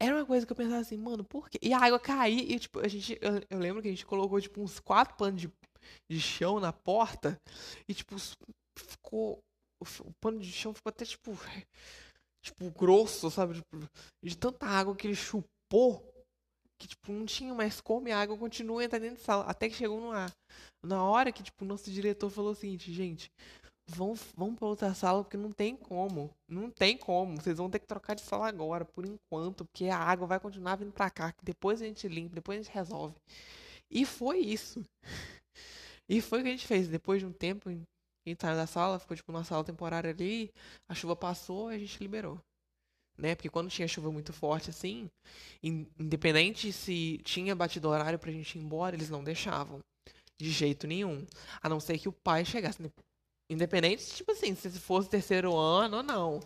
era 0.00 0.16
uma 0.16 0.26
coisa 0.26 0.44
que 0.44 0.50
eu 0.50 0.56
pensava 0.56 0.80
assim, 0.80 0.96
mano, 0.96 1.22
por 1.22 1.48
quê? 1.48 1.56
E 1.62 1.72
a 1.72 1.78
água 1.78 2.00
caía 2.00 2.56
e, 2.56 2.58
tipo, 2.58 2.80
a 2.80 2.88
gente. 2.88 3.16
Eu, 3.20 3.40
eu 3.48 3.58
lembro 3.60 3.80
que 3.80 3.86
a 3.86 3.92
gente 3.92 4.04
colocou, 4.04 4.40
tipo, 4.40 4.60
uns 4.60 4.80
quatro 4.80 5.16
panos 5.16 5.40
de, 5.40 5.52
de 6.10 6.20
chão 6.20 6.58
na 6.58 6.72
porta 6.72 7.40
e, 7.88 7.94
tipo, 7.94 8.16
ficou. 8.76 9.38
O, 9.80 10.08
o 10.08 10.12
pano 10.20 10.40
de 10.40 10.50
chão 10.50 10.74
ficou 10.74 10.90
até, 10.90 11.04
tipo. 11.04 11.38
Tipo, 12.44 12.70
grosso, 12.70 13.30
sabe? 13.30 13.54
Tipo, 13.54 13.88
de 14.22 14.36
tanta 14.36 14.66
água 14.66 14.94
que 14.94 15.06
ele 15.06 15.16
chupou 15.16 16.14
que, 16.78 16.88
tipo, 16.88 17.10
não 17.12 17.24
tinha 17.24 17.54
mais 17.54 17.80
como 17.80 18.08
e 18.08 18.12
a 18.12 18.20
água 18.20 18.36
continua 18.36 18.84
entrando 18.84 19.02
dentro 19.02 19.18
da 19.18 19.24
sala. 19.24 19.44
Até 19.44 19.68
que 19.68 19.74
chegou 19.74 20.00
numa, 20.00 20.30
na 20.84 21.02
hora 21.02 21.32
que, 21.32 21.42
tipo, 21.42 21.64
o 21.64 21.68
nosso 21.68 21.90
diretor 21.90 22.28
falou 22.28 22.52
o 22.52 22.54
seguinte, 22.54 22.92
gente, 22.92 23.30
vão, 23.88 24.14
vão 24.36 24.54
pra 24.54 24.68
outra 24.68 24.94
sala 24.94 25.22
porque 25.22 25.36
não 25.36 25.50
tem 25.52 25.76
como. 25.76 26.30
Não 26.48 26.70
tem 26.70 26.98
como. 26.98 27.40
Vocês 27.40 27.56
vão 27.56 27.70
ter 27.70 27.78
que 27.78 27.86
trocar 27.86 28.14
de 28.14 28.22
sala 28.22 28.46
agora, 28.48 28.84
por 28.84 29.06
enquanto, 29.06 29.64
porque 29.64 29.86
a 29.86 29.98
água 29.98 30.26
vai 30.26 30.38
continuar 30.40 30.76
vindo 30.76 30.92
pra 30.92 31.10
cá. 31.10 31.32
Que 31.32 31.44
depois 31.44 31.80
a 31.80 31.86
gente 31.86 32.06
limpa, 32.08 32.34
depois 32.34 32.58
a 32.58 32.62
gente 32.62 32.74
resolve. 32.74 33.14
E 33.90 34.04
foi 34.04 34.38
isso. 34.40 34.84
E 36.06 36.20
foi 36.20 36.40
o 36.40 36.42
que 36.42 36.48
a 36.48 36.52
gente 36.52 36.66
fez. 36.66 36.86
Depois 36.86 37.20
de 37.20 37.24
um 37.24 37.32
tempo, 37.32 37.70
a 38.26 38.30
gente 38.30 38.40
da 38.40 38.66
sala, 38.66 38.98
ficou 38.98 39.16
tipo 39.16 39.30
numa 39.32 39.44
sala 39.44 39.64
temporária 39.64 40.10
ali, 40.10 40.50
a 40.88 40.94
chuva 40.94 41.14
passou 41.14 41.72
e 41.72 41.76
a 41.76 41.78
gente 41.78 41.98
liberou. 42.00 42.40
Né? 43.16 43.34
Porque 43.34 43.48
quando 43.48 43.70
tinha 43.70 43.86
chuva 43.86 44.10
muito 44.10 44.32
forte 44.32 44.70
assim, 44.70 45.08
independente 45.62 46.72
se 46.72 47.20
tinha 47.24 47.54
batido 47.54 47.88
horário 47.88 48.18
pra 48.18 48.32
gente 48.32 48.58
ir 48.58 48.62
embora, 48.62 48.96
eles 48.96 49.10
não 49.10 49.22
deixavam. 49.22 49.80
De 50.38 50.50
jeito 50.50 50.86
nenhum. 50.86 51.24
A 51.62 51.68
não 51.68 51.78
ser 51.78 51.98
que 51.98 52.08
o 52.08 52.12
pai 52.12 52.44
chegasse. 52.44 52.78
Independente, 53.48 54.04
tipo 54.16 54.32
assim, 54.32 54.54
se 54.54 54.70
fosse 54.80 55.08
terceiro 55.08 55.56
ano 55.56 55.98
ou 55.98 56.02
não. 56.02 56.40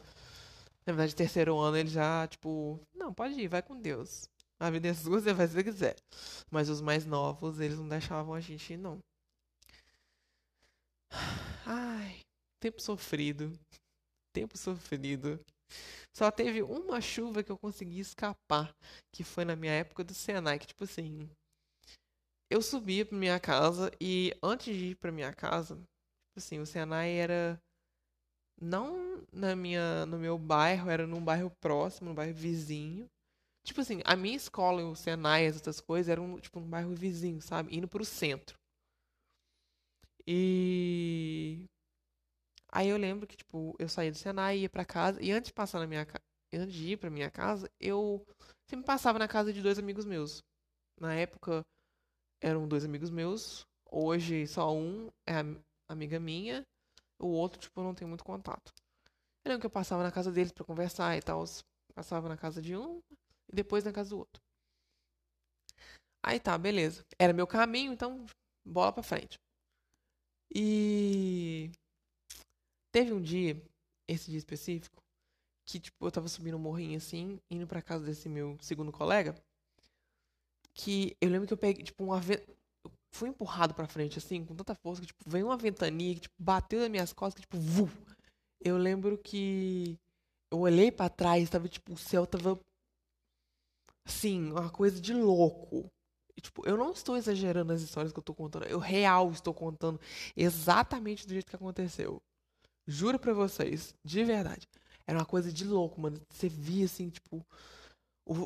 Na 0.84 0.92
verdade, 0.92 1.14
terceiro 1.14 1.56
ano 1.58 1.76
ele 1.76 1.88
já, 1.88 2.26
tipo, 2.26 2.80
não, 2.94 3.14
pode 3.14 3.34
ir, 3.34 3.48
vai 3.48 3.62
com 3.62 3.80
Deus. 3.80 4.28
A 4.60 4.70
vida 4.70 4.88
é 4.88 4.94
sua, 4.94 5.20
você 5.20 5.34
faz 5.34 5.52
o 5.52 5.56
que 5.56 5.64
quiser. 5.64 5.96
Mas 6.50 6.68
os 6.68 6.80
mais 6.80 7.06
novos, 7.06 7.60
eles 7.60 7.78
não 7.78 7.88
deixavam 7.88 8.34
a 8.34 8.40
gente 8.40 8.72
ir, 8.72 8.76
não. 8.76 8.98
Ai, 11.70 12.20
tempo 12.62 12.80
sofrido. 12.80 13.52
Tempo 14.34 14.56
sofrido. 14.56 15.38
Só 16.16 16.30
teve 16.30 16.62
uma 16.62 16.98
chuva 16.98 17.42
que 17.42 17.52
eu 17.52 17.58
consegui 17.58 18.00
escapar, 18.00 18.74
que 19.14 19.22
foi 19.22 19.44
na 19.44 19.54
minha 19.54 19.72
época 19.72 20.02
do 20.02 20.14
Senai, 20.14 20.58
que 20.58 20.66
tipo 20.66 20.84
assim, 20.84 21.28
eu 22.50 22.62
subia 22.62 23.04
pra 23.04 23.18
minha 23.18 23.38
casa 23.38 23.92
e 24.00 24.34
antes 24.42 24.74
de 24.74 24.86
ir 24.92 24.94
pra 24.94 25.12
minha 25.12 25.30
casa, 25.34 25.76
tipo 25.76 26.38
assim, 26.38 26.58
o 26.58 26.64
Senai 26.64 27.12
era 27.12 27.60
não 28.58 29.22
na 29.30 29.54
minha 29.54 30.06
no 30.06 30.18
meu 30.18 30.38
bairro, 30.38 30.88
era 30.88 31.06
num 31.06 31.22
bairro 31.22 31.52
próximo, 31.60 32.08
num 32.08 32.14
bairro 32.14 32.34
vizinho. 32.34 33.06
Tipo 33.62 33.82
assim, 33.82 34.00
a 34.06 34.16
minha 34.16 34.36
escola, 34.36 34.82
o 34.82 34.96
Senai, 34.96 35.46
as 35.46 35.56
outras 35.56 35.82
coisas, 35.82 36.08
eram 36.08 36.40
tipo 36.40 36.58
um 36.60 36.66
bairro 36.66 36.94
vizinho, 36.94 37.42
sabe? 37.42 37.76
Indo 37.76 37.86
pro 37.86 38.06
centro. 38.06 38.56
E 40.30 41.64
aí 42.70 42.88
eu 42.88 42.98
lembro 42.98 43.26
que 43.26 43.34
tipo, 43.34 43.74
eu 43.78 43.88
saía 43.88 44.10
do 44.10 44.18
Senai, 44.18 44.58
ia 44.58 44.68
para 44.68 44.84
casa 44.84 45.22
e 45.22 45.32
antes 45.32 45.48
de 45.48 45.54
passar 45.54 45.78
na 45.78 45.86
minha 45.86 46.06
antes 46.52 46.74
de 46.74 46.92
ir 46.92 46.96
para 46.98 47.08
minha 47.08 47.30
casa, 47.30 47.70
eu 47.80 48.22
sempre 48.68 48.84
passava 48.84 49.18
na 49.18 49.26
casa 49.26 49.52
de 49.54 49.62
dois 49.62 49.78
amigos 49.78 50.04
meus. 50.04 50.42
Na 51.00 51.14
época 51.14 51.62
eram 52.42 52.68
dois 52.68 52.84
amigos 52.84 53.10
meus, 53.10 53.66
hoje 53.90 54.46
só 54.46 54.74
um 54.74 55.08
é 55.26 55.36
amiga 55.88 56.20
minha, 56.20 56.62
o 57.18 57.28
outro 57.28 57.58
tipo 57.60 57.82
não 57.82 57.94
tenho 57.94 58.08
muito 58.08 58.24
contato. 58.24 58.72
Eu 59.44 59.50
lembro 59.50 59.60
que 59.62 59.66
eu 59.66 59.70
passava 59.70 60.02
na 60.02 60.12
casa 60.12 60.30
deles 60.30 60.52
para 60.52 60.64
conversar 60.64 61.16
e 61.16 61.22
tal, 61.22 61.44
passava 61.94 62.28
na 62.28 62.36
casa 62.36 62.60
de 62.60 62.76
um 62.76 63.00
e 63.50 63.56
depois 63.56 63.84
na 63.84 63.92
casa 63.92 64.10
do 64.10 64.18
outro. 64.18 64.42
Aí 66.22 66.38
tá, 66.38 66.56
beleza. 66.58 67.04
Era 67.18 67.32
meu 67.32 67.46
caminho, 67.46 67.92
então 67.92 68.26
bola 68.64 68.92
pra 68.92 69.02
frente. 69.02 69.38
E 70.54 71.70
teve 72.92 73.12
um 73.12 73.20
dia, 73.20 73.60
esse 74.08 74.30
dia 74.30 74.38
específico, 74.38 75.02
que 75.66 75.78
tipo, 75.78 76.06
eu 76.06 76.10
tava 76.10 76.28
subindo 76.28 76.56
um 76.56 76.60
morrinho 76.60 76.96
assim, 76.96 77.40
indo 77.50 77.66
pra 77.66 77.82
casa 77.82 78.04
desse 78.04 78.28
meu 78.28 78.56
segundo 78.60 78.92
colega, 78.92 79.34
que 80.74 81.16
eu 81.20 81.28
lembro 81.30 81.46
que 81.46 81.52
eu 81.52 81.58
peguei, 81.58 81.84
tipo, 81.84 82.04
uma 82.04 82.20
vez. 82.20 82.40
Fui 83.12 83.28
empurrado 83.30 83.74
pra 83.74 83.88
frente, 83.88 84.18
assim, 84.18 84.44
com 84.44 84.54
tanta 84.54 84.74
força, 84.74 85.00
que, 85.00 85.08
tipo, 85.08 85.28
veio 85.28 85.46
uma 85.46 85.56
ventania 85.56 86.14
que, 86.14 86.20
tipo, 86.22 86.34
bateu 86.38 86.80
nas 86.80 86.90
minhas 86.90 87.12
costas, 87.12 87.36
que, 87.44 87.48
tipo, 87.50 87.58
vu! 87.58 87.88
Eu 88.60 88.76
lembro 88.76 89.18
que 89.18 89.98
eu 90.50 90.60
olhei 90.60 90.90
para 90.92 91.10
trás, 91.10 91.50
tava, 91.50 91.68
tipo, 91.68 91.94
o 91.94 91.98
céu 91.98 92.26
tava 92.26 92.60
Assim, 94.08 94.50
uma 94.50 94.70
coisa 94.70 94.98
de 95.00 95.12
louco. 95.12 95.92
Tipo, 96.40 96.66
eu 96.66 96.76
não 96.76 96.92
estou 96.92 97.16
exagerando 97.16 97.72
as 97.72 97.82
histórias 97.82 98.12
que 98.12 98.18
eu 98.18 98.22
tô 98.22 98.34
contando. 98.34 98.64
Eu 98.66 98.78
real 98.78 99.30
estou 99.30 99.52
contando 99.52 100.00
exatamente 100.36 101.26
do 101.26 101.32
jeito 101.32 101.48
que 101.50 101.56
aconteceu. 101.56 102.20
Juro 102.86 103.18
pra 103.18 103.32
vocês, 103.32 103.94
de 104.04 104.24
verdade. 104.24 104.66
Era 105.06 105.18
uma 105.18 105.26
coisa 105.26 105.52
de 105.52 105.64
louco, 105.64 106.00
mano. 106.00 106.20
Você 106.30 106.48
via 106.48 106.84
assim, 106.84 107.10
tipo. 107.10 107.44
O, 108.26 108.44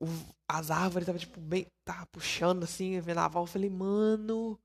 o, 0.00 0.06
as 0.48 0.70
árvores 0.70 1.06
tava, 1.06 1.18
tipo, 1.18 1.40
bem. 1.40 1.66
Tava 1.84 2.06
puxando 2.06 2.64
assim, 2.64 2.98
vendaval. 3.00 3.42
Eu 3.44 3.48
falei, 3.48 3.70
mano. 3.70 4.58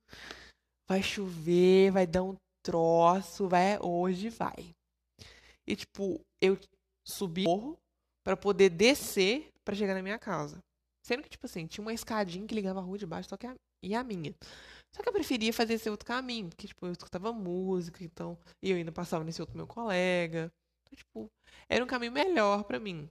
Vai 0.89 1.03
chover, 1.03 1.91
vai 1.91 2.07
dar 2.07 2.23
um 2.23 2.35
troço, 2.63 3.47
vai. 3.47 3.77
Hoje 3.79 4.29
vai. 4.29 4.73
E, 5.67 5.75
tipo, 5.75 6.21
eu 6.41 6.57
subi 7.05 7.43
o 7.45 7.49
morro 7.49 7.77
pra 8.23 8.37
poder 8.37 8.69
descer 8.69 9.49
para 9.65 9.75
chegar 9.75 9.93
na 9.93 10.01
minha 10.01 10.17
casa. 10.17 10.59
Sendo 11.07 11.23
que, 11.23 11.29
tipo 11.29 11.45
assim, 11.45 11.65
tinha 11.65 11.81
uma 11.81 11.93
escadinha 11.93 12.45
que 12.45 12.53
ligava 12.53 12.81
a 12.81 12.83
rua 12.83 12.97
de 12.97 13.05
baixo 13.05 13.29
só 13.29 13.37
que 13.37 13.47
a, 13.47 13.55
e 13.81 13.95
a 13.95 14.03
minha. 14.03 14.35
Só 14.93 15.01
que 15.01 15.07
eu 15.07 15.13
preferia 15.13 15.53
fazer 15.53 15.75
esse 15.75 15.89
outro 15.89 16.05
caminho, 16.05 16.49
porque, 16.49 16.67
tipo, 16.67 16.85
eu 16.85 16.91
escutava 16.91 17.31
música, 17.31 18.03
então. 18.03 18.37
E 18.61 18.71
eu 18.71 18.75
ainda 18.75 18.91
passava 18.91 19.23
nesse 19.23 19.39
outro 19.39 19.55
meu 19.55 19.65
colega. 19.65 20.51
Então, 20.83 20.97
tipo, 20.97 21.31
era 21.69 21.81
um 21.81 21.87
caminho 21.87 22.11
melhor 22.11 22.65
para 22.65 22.77
mim. 22.77 23.09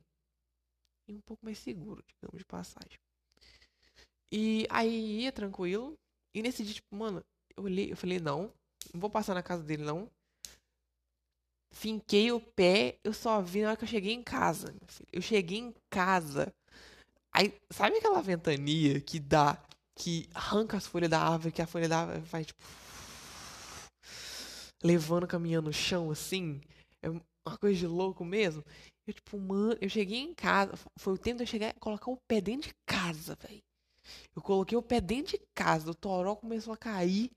E 1.08 1.14
um 1.14 1.22
pouco 1.22 1.42
mais 1.42 1.58
seguro, 1.58 2.04
digamos, 2.06 2.38
de 2.38 2.44
passagem. 2.44 2.98
E 4.30 4.66
aí 4.68 5.22
ia 5.22 5.32
tranquilo. 5.32 5.98
E 6.34 6.42
nesse 6.42 6.62
dia, 6.64 6.74
tipo, 6.74 6.94
mano, 6.94 7.24
eu 7.56 7.64
olhei, 7.64 7.92
eu 7.92 7.96
falei, 7.96 8.20
não, 8.20 8.52
não 8.92 9.00
vou 9.00 9.08
passar 9.08 9.32
na 9.32 9.42
casa 9.42 9.62
dele, 9.62 9.84
não. 9.84 10.10
Finquei 11.72 12.30
o 12.30 12.40
pé, 12.40 12.98
eu 13.02 13.14
só 13.14 13.40
vi 13.40 13.62
na 13.62 13.68
hora 13.68 13.76
que 13.78 13.84
eu 13.84 13.88
cheguei 13.88 14.12
em 14.12 14.22
casa. 14.22 14.74
Eu 15.10 15.22
cheguei 15.22 15.60
em 15.60 15.74
casa. 15.88 16.52
Aí, 17.38 17.52
sabe 17.70 17.98
aquela 17.98 18.22
ventania 18.22 18.98
que 18.98 19.20
dá, 19.20 19.62
que 19.94 20.26
arranca 20.32 20.78
as 20.78 20.86
folhas 20.86 21.10
da 21.10 21.20
árvore, 21.20 21.52
que 21.52 21.60
a 21.60 21.66
folha 21.66 21.86
da 21.86 22.00
árvore 22.00 22.20
vai 22.20 22.46
tipo. 22.46 22.62
levando, 24.82 25.26
caminhando 25.26 25.66
no 25.66 25.72
chão 25.72 26.10
assim? 26.10 26.62
É 27.02 27.10
uma 27.10 27.58
coisa 27.60 27.78
de 27.78 27.86
louco 27.86 28.24
mesmo. 28.24 28.64
Eu, 29.06 29.12
tipo, 29.12 29.38
mano, 29.38 29.76
eu 29.82 29.88
cheguei 29.90 30.18
em 30.18 30.32
casa. 30.32 30.78
Foi 30.98 31.12
o 31.12 31.18
tempo 31.18 31.36
de 31.36 31.42
eu 31.42 31.46
chegar 31.46 31.76
e 31.76 31.78
colocar 31.78 32.10
o 32.10 32.16
pé 32.26 32.40
dentro 32.40 32.68
de 32.68 32.74
casa, 32.86 33.36
velho. 33.38 33.62
Eu 34.34 34.40
coloquei 34.40 34.78
o 34.78 34.82
pé 34.82 34.98
dentro 34.98 35.36
de 35.36 35.44
casa. 35.54 35.90
O 35.90 35.94
toró 35.94 36.36
começou 36.36 36.72
a 36.72 36.78
cair. 36.78 37.30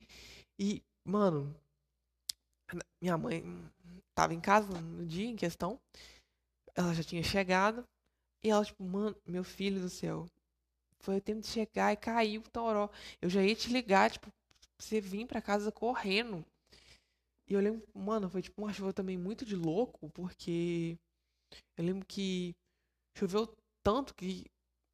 E, 0.57 0.81
mano, 1.05 1.53
minha 3.01 3.17
mãe 3.17 3.43
tava 4.15 4.33
em 4.33 4.39
casa 4.39 4.79
no 4.79 5.06
dia 5.06 5.27
em 5.27 5.35
questão. 5.35 5.77
Ela 6.73 6.93
já 6.93 7.04
tinha 7.04 7.21
chegado. 7.21 7.83
E 8.44 8.50
ela, 8.50 8.63
tipo, 8.63 8.83
mano, 8.83 9.15
meu 9.25 9.44
filho 9.44 9.81
do 9.81 9.90
céu. 9.90 10.25
Foi 11.00 11.17
o 11.17 11.21
tempo 11.21 11.42
de 11.42 11.48
chegar 11.48 11.94
e 11.94 11.98
caiu 11.98 12.42
o 12.42 12.50
toró. 12.50 12.90
Eu 13.21 13.29
já 13.29 13.44
ia 13.44 13.56
te 13.56 13.71
ligar, 13.71 14.12
tipo, 14.12 14.31
você 14.77 15.02
vir 15.02 15.25
pra 15.27 15.42
casa 15.42 15.71
correndo. 15.71 16.46
E 17.48 17.54
eu 17.54 17.60
lembro, 17.60 17.87
mano, 17.94 18.29
foi 18.29 18.42
tipo 18.42 18.62
uma 18.62 18.73
chuva 18.73 18.94
também 18.94 19.17
muito 19.17 19.44
de 19.46 19.56
louco, 19.56 20.10
porque 20.12 20.98
eu 21.77 21.83
lembro 21.83 22.06
que 22.06 22.56
choveu 23.17 23.52
tanto 23.83 24.13
que 24.13 24.46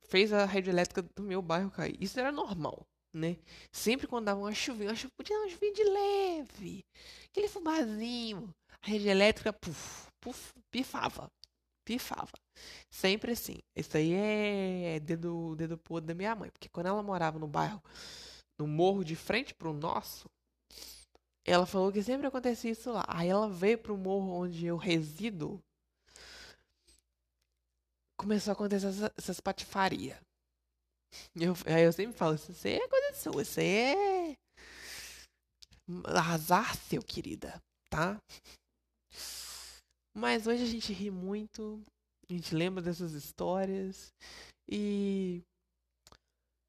fez 0.08 0.32
a 0.32 0.46
rede 0.46 0.70
elétrica 0.70 1.02
do 1.02 1.24
meu 1.24 1.42
bairro 1.42 1.72
cair. 1.72 1.98
Isso 2.00 2.20
era 2.20 2.32
normal, 2.32 2.88
né? 3.14 3.38
Sempre 3.72 4.08
quando 4.08 4.26
dava 4.26 4.40
uma 4.40 4.54
chuvinha, 4.54 4.90
uma 4.90 4.96
chuva, 4.96 5.14
podia 5.18 5.36
dar 5.36 5.44
uma 5.44 5.50
chuvinha 5.50 5.74
de 5.74 5.84
leve. 5.84 6.86
Aquele 7.30 7.50
fumazinho 7.50 8.54
a 8.86 8.88
rede 8.88 9.08
elétrica, 9.10 9.52
puf, 9.52 10.08
puf, 10.22 10.54
pifava. 10.72 11.32
Pifava. 11.86 12.32
Sempre 12.92 13.32
assim. 13.34 13.60
Isso 13.76 13.96
aí 13.96 14.14
é 14.14 15.00
dedo, 15.00 15.56
dedo 15.56 15.78
podre 15.78 16.08
da 16.08 16.14
minha 16.16 16.36
mãe. 16.36 16.50
Porque 16.52 16.70
quando 16.70 16.88
ela 16.88 17.04
morava 17.04 17.38
no 17.38 17.48
bairro, 17.48 17.82
no 18.60 18.68
morro 18.68 19.04
de 19.04 19.16
frente 19.16 19.54
pro 19.54 19.74
nosso, 19.74 20.26
ela 21.46 21.66
falou 21.66 21.92
que 21.92 22.02
sempre 22.02 22.28
acontecia 22.28 22.72
isso 22.72 22.92
lá. 22.92 23.06
Aí 23.08 23.30
ela 23.30 23.48
veio 23.48 23.78
pro 23.78 23.98
morro 23.98 24.32
onde 24.32 24.66
eu 24.66 24.78
resido. 24.78 25.62
Começou 28.18 28.52
a 28.52 28.54
acontecer 28.54 28.88
essas, 28.88 29.12
essas 29.18 29.40
patifarias. 29.40 30.18
Eu, 31.36 31.54
aí 31.66 31.84
eu 31.84 31.94
sempre 31.94 32.18
falo, 32.18 32.36
isso 32.36 32.68
aí 32.68 32.76
é 32.76 33.14
sua, 33.14 33.42
isso 33.42 33.60
aí 33.60 33.68
é 33.68 34.38
azar, 36.20 36.76
seu 36.76 37.02
querida. 37.02 37.62
tá? 37.90 38.20
Mas 40.18 40.48
hoje 40.48 40.64
a 40.64 40.66
gente 40.66 40.94
ri 40.94 41.12
muito, 41.12 41.84
a 42.30 42.34
gente 42.34 42.56
lembra 42.56 42.82
dessas 42.82 43.12
histórias 43.12 44.14
e 44.66 45.44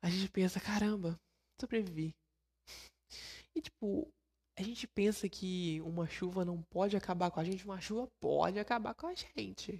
a 0.02 0.10
gente 0.10 0.28
pensa, 0.32 0.60
caramba, 0.60 1.16
sobrevivi. 1.60 2.12
E 3.54 3.62
tipo, 3.62 4.08
a 4.58 4.62
gente 4.64 4.88
pensa 4.88 5.28
que 5.28 5.80
uma 5.82 6.08
chuva 6.08 6.44
não 6.44 6.60
pode 6.72 6.96
acabar 6.96 7.30
com 7.30 7.38
a 7.38 7.44
gente, 7.44 7.64
uma 7.64 7.80
chuva 7.80 8.08
pode 8.20 8.58
acabar 8.58 8.94
com 8.94 9.06
a 9.06 9.14
gente. 9.14 9.78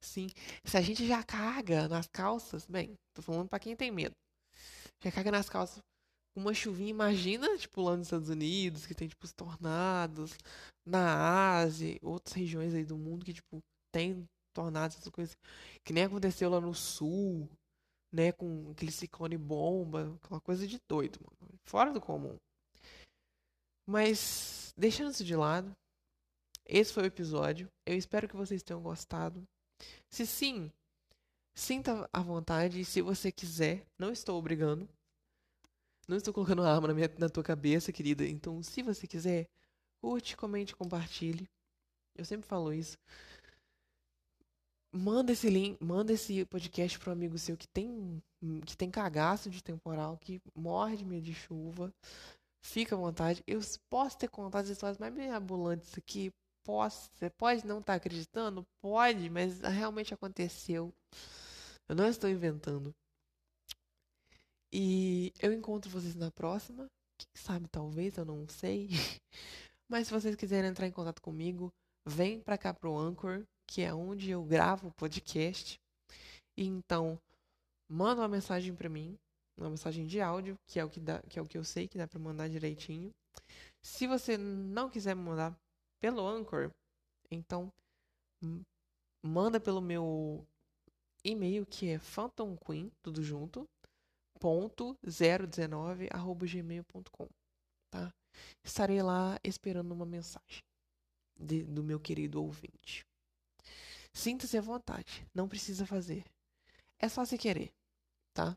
Sim, 0.00 0.28
se 0.64 0.76
a 0.76 0.80
gente 0.80 1.06
já 1.06 1.22
caga 1.22 1.88
nas 1.88 2.06
calças, 2.08 2.64
bem, 2.64 2.94
tô 3.14 3.20
falando 3.20 3.50
para 3.50 3.58
quem 3.58 3.76
tem 3.76 3.90
medo. 3.90 4.14
Já 5.04 5.12
caga 5.12 5.30
nas 5.30 5.50
calças 5.50 5.78
uma 6.36 6.54
chuvinha, 6.54 6.90
imagina, 6.90 7.56
tipo, 7.58 7.82
lá 7.82 7.96
nos 7.96 8.06
Estados 8.06 8.28
Unidos, 8.28 8.86
que 8.86 8.94
tem, 8.94 9.08
tipo, 9.08 9.24
os 9.24 9.32
tornados, 9.32 10.36
na 10.86 11.58
Ásia, 11.58 11.98
outras 12.02 12.34
regiões 12.34 12.74
aí 12.74 12.84
do 12.84 12.96
mundo 12.96 13.24
que, 13.24 13.34
tipo, 13.34 13.60
tem 13.92 14.24
tornados, 14.54 14.96
essas 14.96 15.08
coisas, 15.08 15.36
que 15.84 15.92
nem 15.92 16.04
aconteceu 16.04 16.50
lá 16.50 16.60
no 16.60 16.74
sul, 16.74 17.48
né, 18.12 18.32
com 18.32 18.70
aquele 18.70 18.92
ciclone 18.92 19.36
bomba, 19.36 20.16
aquela 20.22 20.40
coisa 20.40 20.66
de 20.66 20.78
doido, 20.88 21.18
mano, 21.20 21.54
fora 21.64 21.92
do 21.92 22.00
comum. 22.00 22.36
Mas, 23.86 24.72
deixando 24.76 25.10
isso 25.10 25.24
de 25.24 25.34
lado, 25.34 25.74
esse 26.66 26.92
foi 26.92 27.04
o 27.04 27.06
episódio. 27.06 27.70
Eu 27.86 27.96
espero 27.96 28.28
que 28.28 28.36
vocês 28.36 28.62
tenham 28.62 28.82
gostado. 28.82 29.42
Se 30.12 30.26
sim, 30.26 30.70
sinta 31.56 32.08
à 32.12 32.20
vontade. 32.20 32.84
Se 32.84 33.00
você 33.00 33.32
quiser, 33.32 33.86
não 33.98 34.12
estou 34.12 34.38
obrigando. 34.38 34.86
Não 36.08 36.16
estou 36.16 36.32
colocando 36.32 36.62
arma 36.62 36.88
na, 36.88 36.94
minha, 36.94 37.10
na 37.18 37.28
tua 37.28 37.44
cabeça, 37.44 37.92
querida. 37.92 38.26
Então, 38.26 38.62
se 38.62 38.82
você 38.82 39.06
quiser, 39.06 39.46
curte, 40.00 40.36
comente, 40.36 40.74
compartilhe. 40.74 41.46
Eu 42.16 42.24
sempre 42.24 42.48
falo 42.48 42.72
isso. 42.72 42.96
Manda 44.90 45.32
esse 45.32 45.50
link, 45.50 45.76
manda 45.84 46.12
esse 46.12 46.46
podcast 46.46 46.98
para 46.98 47.10
um 47.10 47.12
amigo 47.12 47.36
seu 47.38 47.56
que 47.58 47.68
tem 47.68 48.22
que 48.64 48.76
tem 48.76 48.90
cagaço 48.90 49.50
de 49.50 49.62
temporal, 49.62 50.16
que 50.16 50.40
morre 50.54 50.96
de 50.96 51.04
medo 51.04 51.22
de 51.22 51.34
chuva. 51.34 51.92
Fica 52.62 52.94
à 52.94 52.98
vontade. 52.98 53.42
Eu 53.46 53.60
posso 53.90 54.16
ter 54.16 54.28
contado 54.28 54.64
as 54.64 54.70
histórias 54.70 54.98
mais 54.98 55.12
mirabolantes 55.12 55.96
aqui. 55.98 56.32
Posso, 56.64 57.10
você 57.14 57.30
pode 57.30 57.66
não 57.66 57.80
estar 57.80 57.94
tá 57.94 57.96
acreditando? 57.96 58.66
Pode, 58.80 59.28
mas 59.30 59.60
realmente 59.60 60.14
aconteceu. 60.14 60.92
Eu 61.88 61.94
não 61.96 62.08
estou 62.08 62.30
inventando. 62.30 62.94
E 64.72 65.32
eu 65.40 65.52
encontro 65.52 65.90
vocês 65.90 66.14
na 66.14 66.30
próxima. 66.30 66.86
Quem 67.18 67.28
sabe, 67.34 67.66
talvez, 67.68 68.16
eu 68.16 68.24
não 68.24 68.46
sei. 68.48 68.88
Mas 69.88 70.06
se 70.06 70.12
vocês 70.12 70.36
quiserem 70.36 70.70
entrar 70.70 70.86
em 70.86 70.92
contato 70.92 71.22
comigo, 71.22 71.72
vem 72.06 72.40
para 72.40 72.58
cá 72.58 72.74
pro 72.74 72.96
Anchor, 72.96 73.44
que 73.66 73.82
é 73.82 73.92
onde 73.92 74.30
eu 74.30 74.44
gravo 74.44 74.88
o 74.88 74.92
podcast. 74.92 75.80
E 76.56 76.66
então, 76.66 77.18
manda 77.88 78.20
uma 78.20 78.28
mensagem 78.28 78.74
para 78.74 78.88
mim, 78.88 79.18
uma 79.56 79.70
mensagem 79.70 80.06
de 80.06 80.20
áudio, 80.20 80.58
que 80.66 80.78
é 80.78 80.84
o 80.84 80.90
que 80.90 81.00
dá, 81.00 81.22
que 81.22 81.38
é 81.38 81.42
o 81.42 81.46
que 81.46 81.56
eu 81.56 81.64
sei 81.64 81.88
que 81.88 81.96
dá 81.96 82.06
para 82.06 82.18
mandar 82.18 82.48
direitinho. 82.48 83.10
Se 83.82 84.06
você 84.06 84.36
não 84.36 84.90
quiser 84.90 85.14
me 85.14 85.22
mandar 85.22 85.56
pelo 86.00 86.26
Anchor, 86.26 86.70
então 87.30 87.72
manda 89.22 89.58
pelo 89.58 89.80
meu 89.80 90.46
e-mail 91.24 91.64
que 91.66 91.88
é 91.88 91.98
phantomqueen, 91.98 92.90
tudo 93.02 93.22
junto, 93.22 93.60
ponto 93.60 93.68
019 93.68 93.68
arroba 93.68 93.77
gmail.com, 96.46 97.28
tá? 97.90 98.12
Estarei 98.64 99.02
lá 99.02 99.38
esperando 99.42 99.92
uma 99.92 100.06
mensagem 100.06 100.62
de, 101.36 101.64
do 101.64 101.82
meu 101.82 102.00
querido 102.00 102.42
ouvinte. 102.42 103.04
Sinta-se 104.12 104.56
à 104.56 104.60
vontade, 104.60 105.26
não 105.34 105.48
precisa 105.48 105.86
fazer. 105.86 106.24
É 106.98 107.08
só 107.08 107.24
se 107.24 107.38
querer, 107.38 107.72
tá? 108.32 108.56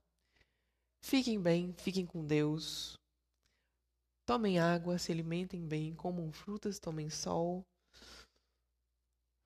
Fiquem 1.04 1.42
bem, 1.42 1.74
fiquem 1.74 2.06
com 2.06 2.26
Deus. 2.26 2.98
Tomem 4.26 4.60
água, 4.60 4.98
se 4.98 5.12
alimentem 5.12 5.68
bem, 5.68 5.96
comam 5.96 6.32
frutas, 6.32 6.80
tomem 6.80 7.10
sol. 7.10 7.66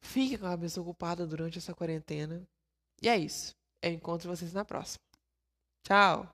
Fiquem 0.01 0.38
com 0.38 0.45
a 0.45 0.51
cabeça 0.51 0.79
ocupada 0.81 1.25
durante 1.25 1.57
essa 1.57 1.73
quarentena. 1.73 2.47
E 3.01 3.09
é 3.09 3.17
isso. 3.17 3.55
Eu 3.81 3.91
encontro 3.91 4.29
vocês 4.29 4.53
na 4.53 4.63
próxima. 4.63 5.05
Ciao. 5.86 6.29